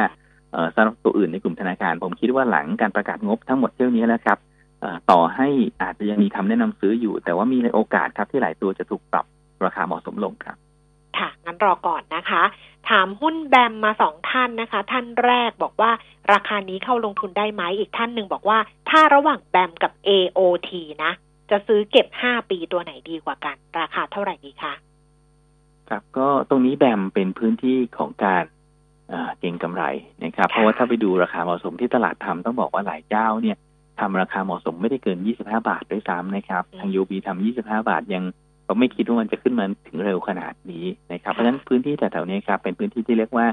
[0.51, 4.37] เอ่อสำหรับตัวอื่นในกลุ่มธนาคาร ผมคิดว่าหลังการประกาศงบทั้งหมดเที่ยวนี้แล้วครับ
[4.81, 5.47] เอ่อต่อให้
[5.81, 9.25] อาจจะยังมีคำแนะนำซื้ออยู่ แต่ว่ามีโอกาสครับที่หลายตัวจะถูกปรับ
[9.65, 10.57] ราคาเหมาะสมลงครับ
[11.17, 12.43] ค่ะ งั้นรอก่อนนะคะ
[12.89, 15.91] ถามหุ้นแบมมาสองท่านนะคะ ท่านแรกบอกว่า
[16.33, 18.57] ราคานี้เข้าลงทุนได้ไหมอีกท่านหนึ่งบอกว่า
[18.89, 20.71] ถ้าระหว่างแบมกับ AOT
[21.03, 21.11] นะ
[21.49, 24.73] จะซื้อเก็บห้าปีตัวไหนดีกว่ากัน ราคาเท่าไหร่ดีคะ
[25.89, 28.43] ครับก็ตรงนี้แบมเป็นพื้นที่ของการ
[29.09, 29.83] เอ่อเก็งกำไร
[30.23, 33.57] นะครับ เพราะว่าถ้าไปดูราคาเหมาะสมที่ตลาดทำต้องบอกว่าหลายเจ้าเนี่ย
[33.99, 38.23] ทำราคาเหมาะสมไม่ได้เกิน 25 บาทด้วยซ้ำนะครับ ทาง UB ทำ25 บาทยัง
[38.71, 43.45] ก็ไม่คิดว่ามันจะขึ้นมาถึงเร็วขนาดนี้นะครับเพราะฉะนั้นพื้นที่แถวๆนี้ครับเป็นพื้นที่ที่เรียกว่า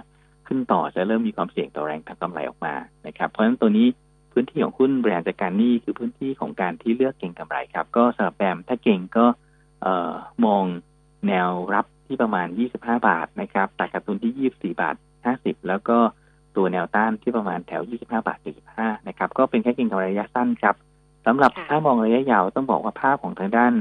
[0.47, 2.75] ขึ้นต่อจะเริ่มมีความเสี่ยงต่อแรงทางกำไรออกมา
[3.07, 3.87] นะครับเพราะฉะนั้นตัวนี้
[4.33, 9.27] พื้นที่ของหุ้นบริหารจัดการหนี้คือพื้นที่ของการที่เลือกเก็งกำไรครับ ก็สำหรับแบมถ้าเก่งก็
[9.83, 10.12] เอ่อ
[10.45, 10.64] มอง
[11.27, 12.47] แนวรับที่ประมาณ
[12.79, 14.97] 25 บาทนะครับตัดกับทุนที่ 24 บาท
[15.33, 15.99] 50 แล้วก็
[16.57, 18.39] ตัวแนวต้านที่ประมาณแถว 25 บาท
[18.73, 20.75] 75นะครับ ก็เป็นแค่เก็งกำไรระยะสั้นครับ
[21.27, 23.73] สำหรับค่ะถ้ามองระยะยาวต้องบอกว่าภาพของทางด้าน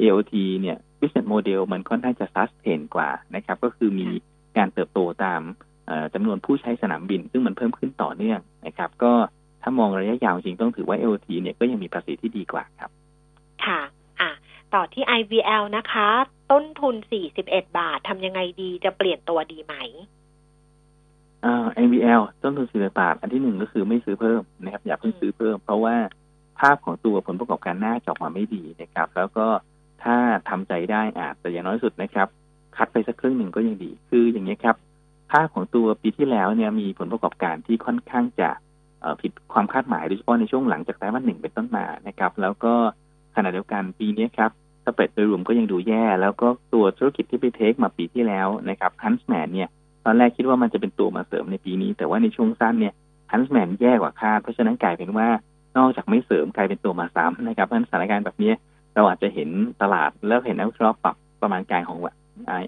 [0.00, 4.06] AOT เนี่ย business model มันค่อนข้างจะ sustain กว่านะครับ ก็คือมี
[4.56, 5.40] การเติบโตตาม
[5.86, 9.12] เอ่อจำนวนผู้ใช้สนามบิน ซึ่งมันเพิ่มขึ้นต่อเนื่องนะครับ ก็
[9.62, 12.90] ถ้ามองระยะยาวจริงต้องถือว่า AOT เนี่ยก็ยังมีภาษีที่ดีกว่าครับ
[13.64, 13.80] ค่ะ
[14.20, 14.30] อะ
[14.74, 16.08] ต่อที่ IVL นะคะ
[16.50, 16.94] ต้นทุน
[17.36, 19.74] 41 บาททำยังไงดีจะเปลี่ยนตัวดีไหม
[21.44, 25.96] อ่า NVL ต้นทุนสี่บาท อันที่หนึ่งก็คือไม่ซื้อเพิ่มนะครับ อย่าเพิ่งซื้อเพิ่ม เพราะว่า
[26.60, 29.46] ภาพของตัวผลประกอบการหน้าจะออกมาไม่ดีนะครับ แล้วก็
[30.04, 30.16] ถ้า
[30.48, 32.28] ทำใจได้อาจแต่อย่างน้อยสุดนะครับ
[32.76, 34.76] คัดไปสักครึ่งหนึ่งก็ยังดี คืออย่างนี้ครับ
[35.30, 38.50] ภาพของตัวปีที่แล้วเนี่ยมีผลประกอบการที่ค่อนข้างจะ
[39.22, 42.74] ผิดความคาดหมายโดยเฉพาะในช่วงหลังจากไตรมาสหนึ่งเป็นต้นมานะครับ แล้วก็
[43.36, 44.50] ขณะเดียวกันปีนี้ครับ
[44.84, 49.68] สเปรดโดยรวมก็ยังดูแย่ แล้วก็ตัวธุรกิจที่ไปเทคมาปีที่แล้วนะครับฮันส์แมนเนี่ย
[50.04, 52.94] ตอนแรกคิดว่ามันจะเป็นตัวมาเสริมในปีนี้ แต่ว่าในช่วงสั้นเนี่ย
[53.32, 55.28] ฮันส์แมนแย่กว่าคาดเพราะฉะนั้นกลายเป็นว่า
[55.76, 58.52] นอกจากไม่เสริมกลายเป็นตัวมาซ้ำนะครับเพราะฉะนั้นสถานการณ์แบบนี้
[58.98, 59.50] เราอาจจะเห็น
[59.82, 61.98] ตลาดแล้วเห็นนักวิเคราะห์ปรับประมาณการของ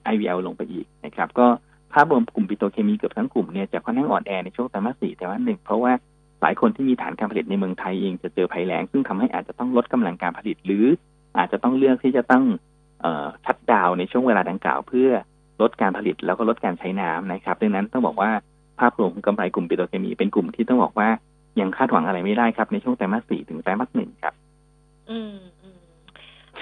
[0.03, 1.47] ไอวีเอลงไปอีกนะครับ ก็
[1.93, 5.93] ภาพรวมกลุ่มปิโตรเคมีเกือบทั้งกลุ่มเนี่ยจะค่อนข้างอ่อนแอในช่วงไตรมาสสี่ไตรมาสหนึ่งเพราะว่า
[6.43, 10.85] หลายคนที่มีฐานการผลิตในเมืองไทยเองจะเจอภัยแล้งซึ่งทำให้อาจจะต้องลดกำลังการผลิต หรือ
[11.39, 12.45] อาจจะต้องเลือกที่จะต้อง
[13.45, 15.11] ชัดดาวในช่วงเวลาดังกล่าว เพื่อ
[15.61, 18.31] ลดการผลิตแล้วก็ลดการใช้น้ำนะครับดังนั้นต้องบอกว่า
[18.81, 21.09] ภาพรวมกำไรกลุ่มปิโตรเคมีเป็นกลุ่มที่ต้องบอกว่า
[21.61, 24.35] ยังคาดหวังอะไรไม่ได้ครับในช่วงไตรมาสสี่ถึงไตรมาสหนึ่งครับ
[25.11, 25.37] อืม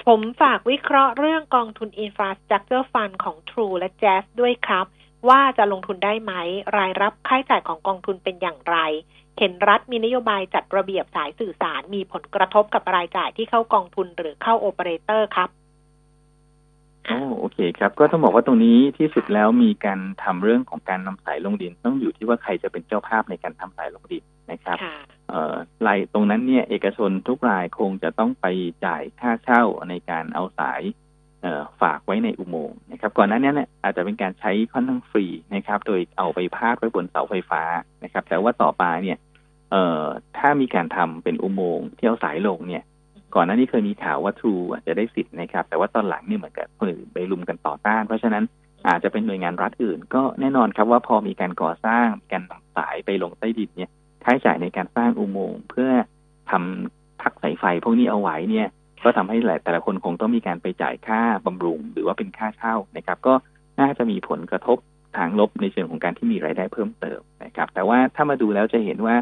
[0.05, 4.85] ผมฝากวิเคราะห์เรื่องกองทุน Infrastructure Fund ของ True และ Jazz ด้วยครับ
[5.29, 6.33] ว่าจะลงทุนได้ไหม
[6.77, 8.77] รายรับค่าใช้จ่ายของกองทุนเป็นอย่างไร
[9.37, 15.49] เห็นรัฐมีนโยบายจัดระเบียบสายสื่อสารมีผลกระทบกับรายจ่ายที่เข้ากองทุนหรือเข้าโอเปอเรเตอร์ครับ
[17.11, 24.95] อ๋อโอเคครับ ก็ต้องบอกว่าตรงนี้ที่สุดแล้วมีการทำเรื่องของการนำสายลงดิน ต้องอยู่ที่ว่าใครจะเป็นเจ้าภาพในการทำสายลงดินนะครับค่ะ
[25.29, 25.55] เอ่อ
[25.87, 28.45] รายตรงนั้นเนี่ยเอกชนทุกรายคงจะต้องไป
[28.85, 30.81] จ่ายค่าเช่าในการเอาสาย
[31.41, 37.61] เอ่อฝากไว้ในอุโมงค์นะครับก่อนหน้านี้เนี่ยอาจจะเป็นการใช้ค่อนข้างฟรีนะครับ โดยเอาไปพาดไว้บนเสาไฟฟ้า
[38.03, 39.17] นะครับ แต่ว่าต่อไปเนี่ย
[39.71, 40.03] เอ่อ
[40.37, 42.83] ถ้ามีการทำเป็นอุโมงค์ที่เอาสายลงเนี่ย
[43.35, 48.43] ก่อนหน้านี้เคยมีข่าวว่า True อาจจะได้สิทธิ์นะครับ แต่ว่าตอนหลังเนี่ยเหมือนกับคนอื่นไปรุมกันต่อต้าน เพราะฉะนั้น
[48.87, 53.89] อาจจะเป็นหน่วยงานรัฐอื่น ก็แน่นอนครับว่าพอมีการก่อสร้างการนำสายไปลงใต้ดินเนี่ย
[54.23, 55.89] ค่าใช้จ่ายในการสร้างอุโมงค์เพื่อ
[56.51, 58.67] ทำพักสายไฟพวกนี้เอาไว้เนี่ย
[59.03, 63.33] ก็ทำให้หลายแต่ละคนคงต้องมีการไปจ่ายค่าบำรุง หรือว่าเป็นค่าเช่านะครับ ก็
[63.79, 64.77] น่าจะมีผลกระทบ
[65.17, 69.15] ทางลบในเชิงของการที่มีรายได้เพิ่มเติมนะครับ แต่ว่าถ้ามาดูแล้วจะเห็นว่า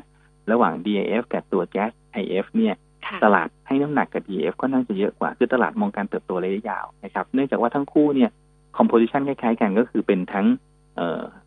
[0.52, 1.92] ระหว่าง DAF กับตัว Gas
[2.22, 2.76] IF เนี่ย
[3.24, 8.30] ตลาดให้น้ำหนักกับ DF ก็น่าจะเยอะกว่า คือตลาดมองการเติบโตระยะยาวนะครับ เนื่องจากว่าทั้งคู่เนี่ย
[8.78, 10.48] composition คล้ายๆกันก็คือเป็นทั้ง
[10.96, 11.02] เอ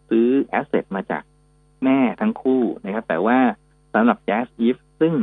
[0.09, 0.27] ซื้อ
[0.59, 1.23] asset มาจาก
[1.85, 3.39] แม่ทั้งคู่นะครับ แต่ว่า
[3.95, 5.15] สำหรับ JASIF ซึ่ง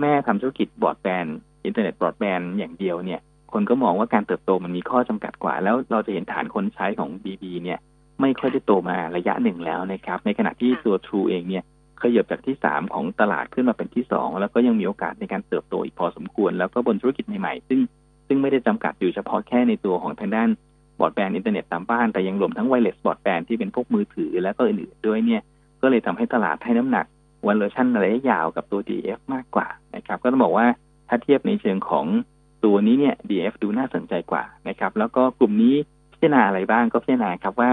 [0.00, 3.20] แม่ทำธุรกิจ broadband internet broadband อย่างเดียวเนี่ย
[3.52, 7.78] คนก็มองว่าการเติบโตมันมีข้อจำกัดกว่า แล้วเราจะเห็นฐานคนใช้ของ 3BB เนี่ย
[8.20, 11.64] ไม่ค่อยได้โตมาระยะหนึ่งแล้วนะครับ ในขณะที่ตัว True เองเนี่ย
[12.02, 17.80] ขยับจากที่สามของตลาดขึ้นมาเป็นที่สองแล้วก็ยังมีโอกาสในการเติบโตอีกพอสมควร แล้วก็บนธุรกิจใหม่ๆ ซึ่ง
[18.26, 20.48] ซึ่งไม่ได้จำกัดอยู่เฉพาะแค่ในตัวของทางด้าน
[20.98, 25.42] broadband internet ตามบ้าน แต่ยังรวมทั้ง wireless broadband ที่เป็นพวกมือถือแล้วก็อื่นๆด้วยเนี่ย
[25.82, 27.06] ก็เลยทำให้ตลาดให้น้ำหนัก
[27.46, 30.66] วันเลชั่นระยะยาวกับตัว DF มากกว่านะครับก็ต้องบอกว่า
[31.08, 32.06] ถ้าเทียบในเชิงของ
[32.64, 35.74] ตัวนี้เนี่ย DF ดูน่าสนใจกว่านะครับแล้วก็กลุ่มนี้
[36.12, 37.70] พิจารณาอะไรบ้างก็พิจารณาครับว่า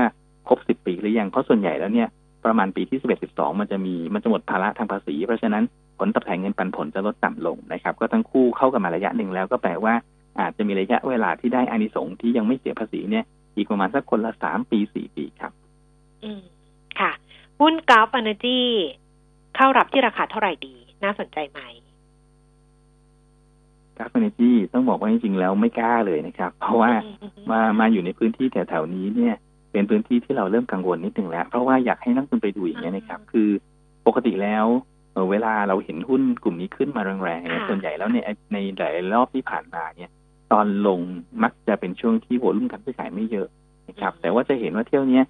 [0.47, 2.07] ครบ 10 ปีหรือยังเพราะส่วนใหญ่แล้วเนี่ย
[2.45, 5.63] ประมาณปีที่ 11 12 มันจะมีมันจะหมดภาระทางภาษี เพราะฉะนั้น
[5.99, 9.93] ผลตอบแทนเงินปันผลจะลดต่ำลงนะครับ ก็ทั้งคู่เข้ากันมาระยะหนึ่งแล้วก็แปลว่า
[10.39, 13.25] อาจจะมีระยะเวลาที่ได้อานิสงส์ที่ยังไม่เสียภาษีเนี่ย
[13.55, 15.51] อีกประมาณสักคนละสามปีสี่ปีครับ
[16.23, 16.41] อืม
[16.99, 17.11] ค่ะ
[17.59, 18.59] หุ้นกราฟ Energy
[19.55, 21.59] เข้ารับที่ราคาเท่าไหร่ดี น่าสนใจไหม
[23.97, 26.91] กราฟเอเนจีต้องบอกว่าจริงๆแล้วไม่กล้าเลยนะครับ เพราะว่า
[27.51, 29.35] มามาอยู่ในพื้นที่แถวๆนี้เนี่ย
[29.71, 33.49] เป็นพื้นที่ที่เราเริ่มกังวลนิดหนึ่งแล้ว เพราะว่าอยากให้นักลงทุนไปดูอย่างนี้ยนะครับ คือ
[34.07, 34.65] ปกติแล้ว
[35.13, 40.09] เอ่อเวลาเราเห็นหุ้นกลุ่มนี้ขึ้นมาแรงๆเนี่ยค่ะส่วนใหญ่แล้วเนี่ยในหลายรอบที่ผ่านมาเนี่ย
[40.51, 40.99] ตอนลง
[41.43, 43.47] มักจะเป็นช่วงที่โวลุ่มการซื้อขายไม่เยอะ
[43.89, 45.25] นะครับ แต่ว่าจะเห็นว่าเที่ยวเนี้ย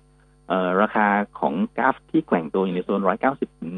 [0.48, 1.08] เอ่อราคา
[1.40, 3.72] ของกราฟที่แกว่งตัวอยู่ในโซน 190 ถึง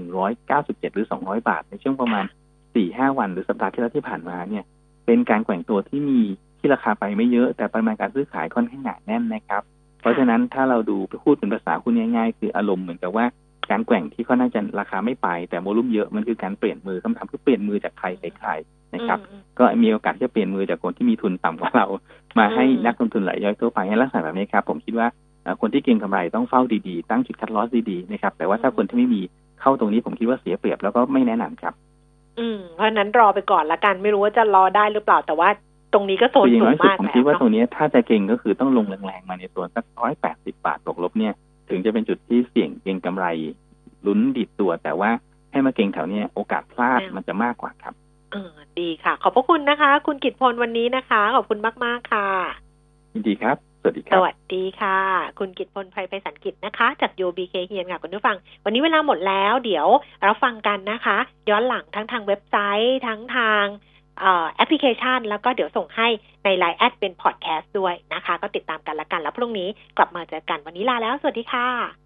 [0.45, 2.26] 197 หรือ 200 บาท ในช่วงประมาณ
[2.72, 4.64] 4-5 วัน หรือสัปดาห์ที่แล้วที่ผ่านมาเนี่ย
[5.05, 6.20] เป็นการแกว่งตัวที่มี
[6.59, 9.64] ที่ราคาไปไม่เยอะ แต่ปริมาณการซื้อขายค่อนข้างหนาแน่นนะครับ
[10.02, 13.26] เพราะฉะนั้นถ้าเราดูพูดเป็นภาษาคุณง่ายๆ คืออารมณ์เหมือนกับว่า
[13.72, 18.49] การแกว่งที่ค่อนข้างจะราคาไม่ไป แต่โวลุ่มเยอะมันคือการเปลี่ยนมือคำถามคือเปลี่ยนมือจากใครไปใคร
[18.93, 21.86] นะครับอืมก็มีโอกาสที่จะเปลี่ยนมือจากคนที่มีทุนต่ำกว่าเรา
[22.39, 25.08] มาให้อืมนักลงทุนรายย่อยทั่วไปให้ลักษณะแบบนี้ครับผมคิดว่า
[25.43, 29.22] เอ่อคนที่เก็งกำไรต้องเฝ้าดีๆ ตั้งจุดคัดลอสดีๆนะครับแต่ว่าถ้าคนที่ไม่มี
[29.62, 31.74] เข้าตรงนี้ผมคิดว่าเสียเปรียบแล้วก็ไม่แนะนำครับ
[32.39, 35.49] อืมเพราะฉะนั้นรอไปก่อนละกันไม่รู้ว่าจะรอได้หรือเปล่าแต่ว่า
[35.94, 41.34] ตรงนี้ก็โซนคืออย่างสูน้งอยสุดมากผมแล้วคิดว่าเนาะตรงนี้ถ้าจะเก่งก็คือต้องลงแรงๆมาในส่วนสักร้อยแปดสิบาทบวกลบเนี่ย
[41.70, 43.26] ถึงจะเป็นจุดที่เสี่ยงเก่งกำไร
[44.06, 45.10] ลุ้นดีดตัวแต่ว่า
[45.52, 47.94] ให้มาเก็งแถวเนี้ยโอกาสพลาดมันจะมากกว่าครับ
[48.32, 52.28] เออดีค่ะ ขอบพระคุณนะคะ คุณกิตพลวันนี้นะคะ ขอบคุณมากๆค่ะ
[53.14, 55.00] ยินดีครับสวัสดีครับสวัสดีค่ะ
[55.39, 59.88] คุณกิจพลไพรไพศาลกิจนะคะ จาก UBK เฮียนค่ะคุณผู้ฟัง วันนี้เวลาหมดแล้ว เดี๋ยว
[60.24, 61.18] เราฟังกันนะคะ
[61.50, 63.91] ย้อนหลังทั้งทางเว็บไซต์ทั้งทางเอ่อ
[64.55, 66.07] แอปพลิเคชัน แล้วก็เดี๋ยวส่งให้
[66.43, 72.01] ใน LINE@เป็นพอดแคสต์ด้วยนะคะ ก็ติดตามกันละกัน แล้วพรุ่งนี้กลับมาเจอกันวันนี้ลาแล้ว สวัสดีค่ะ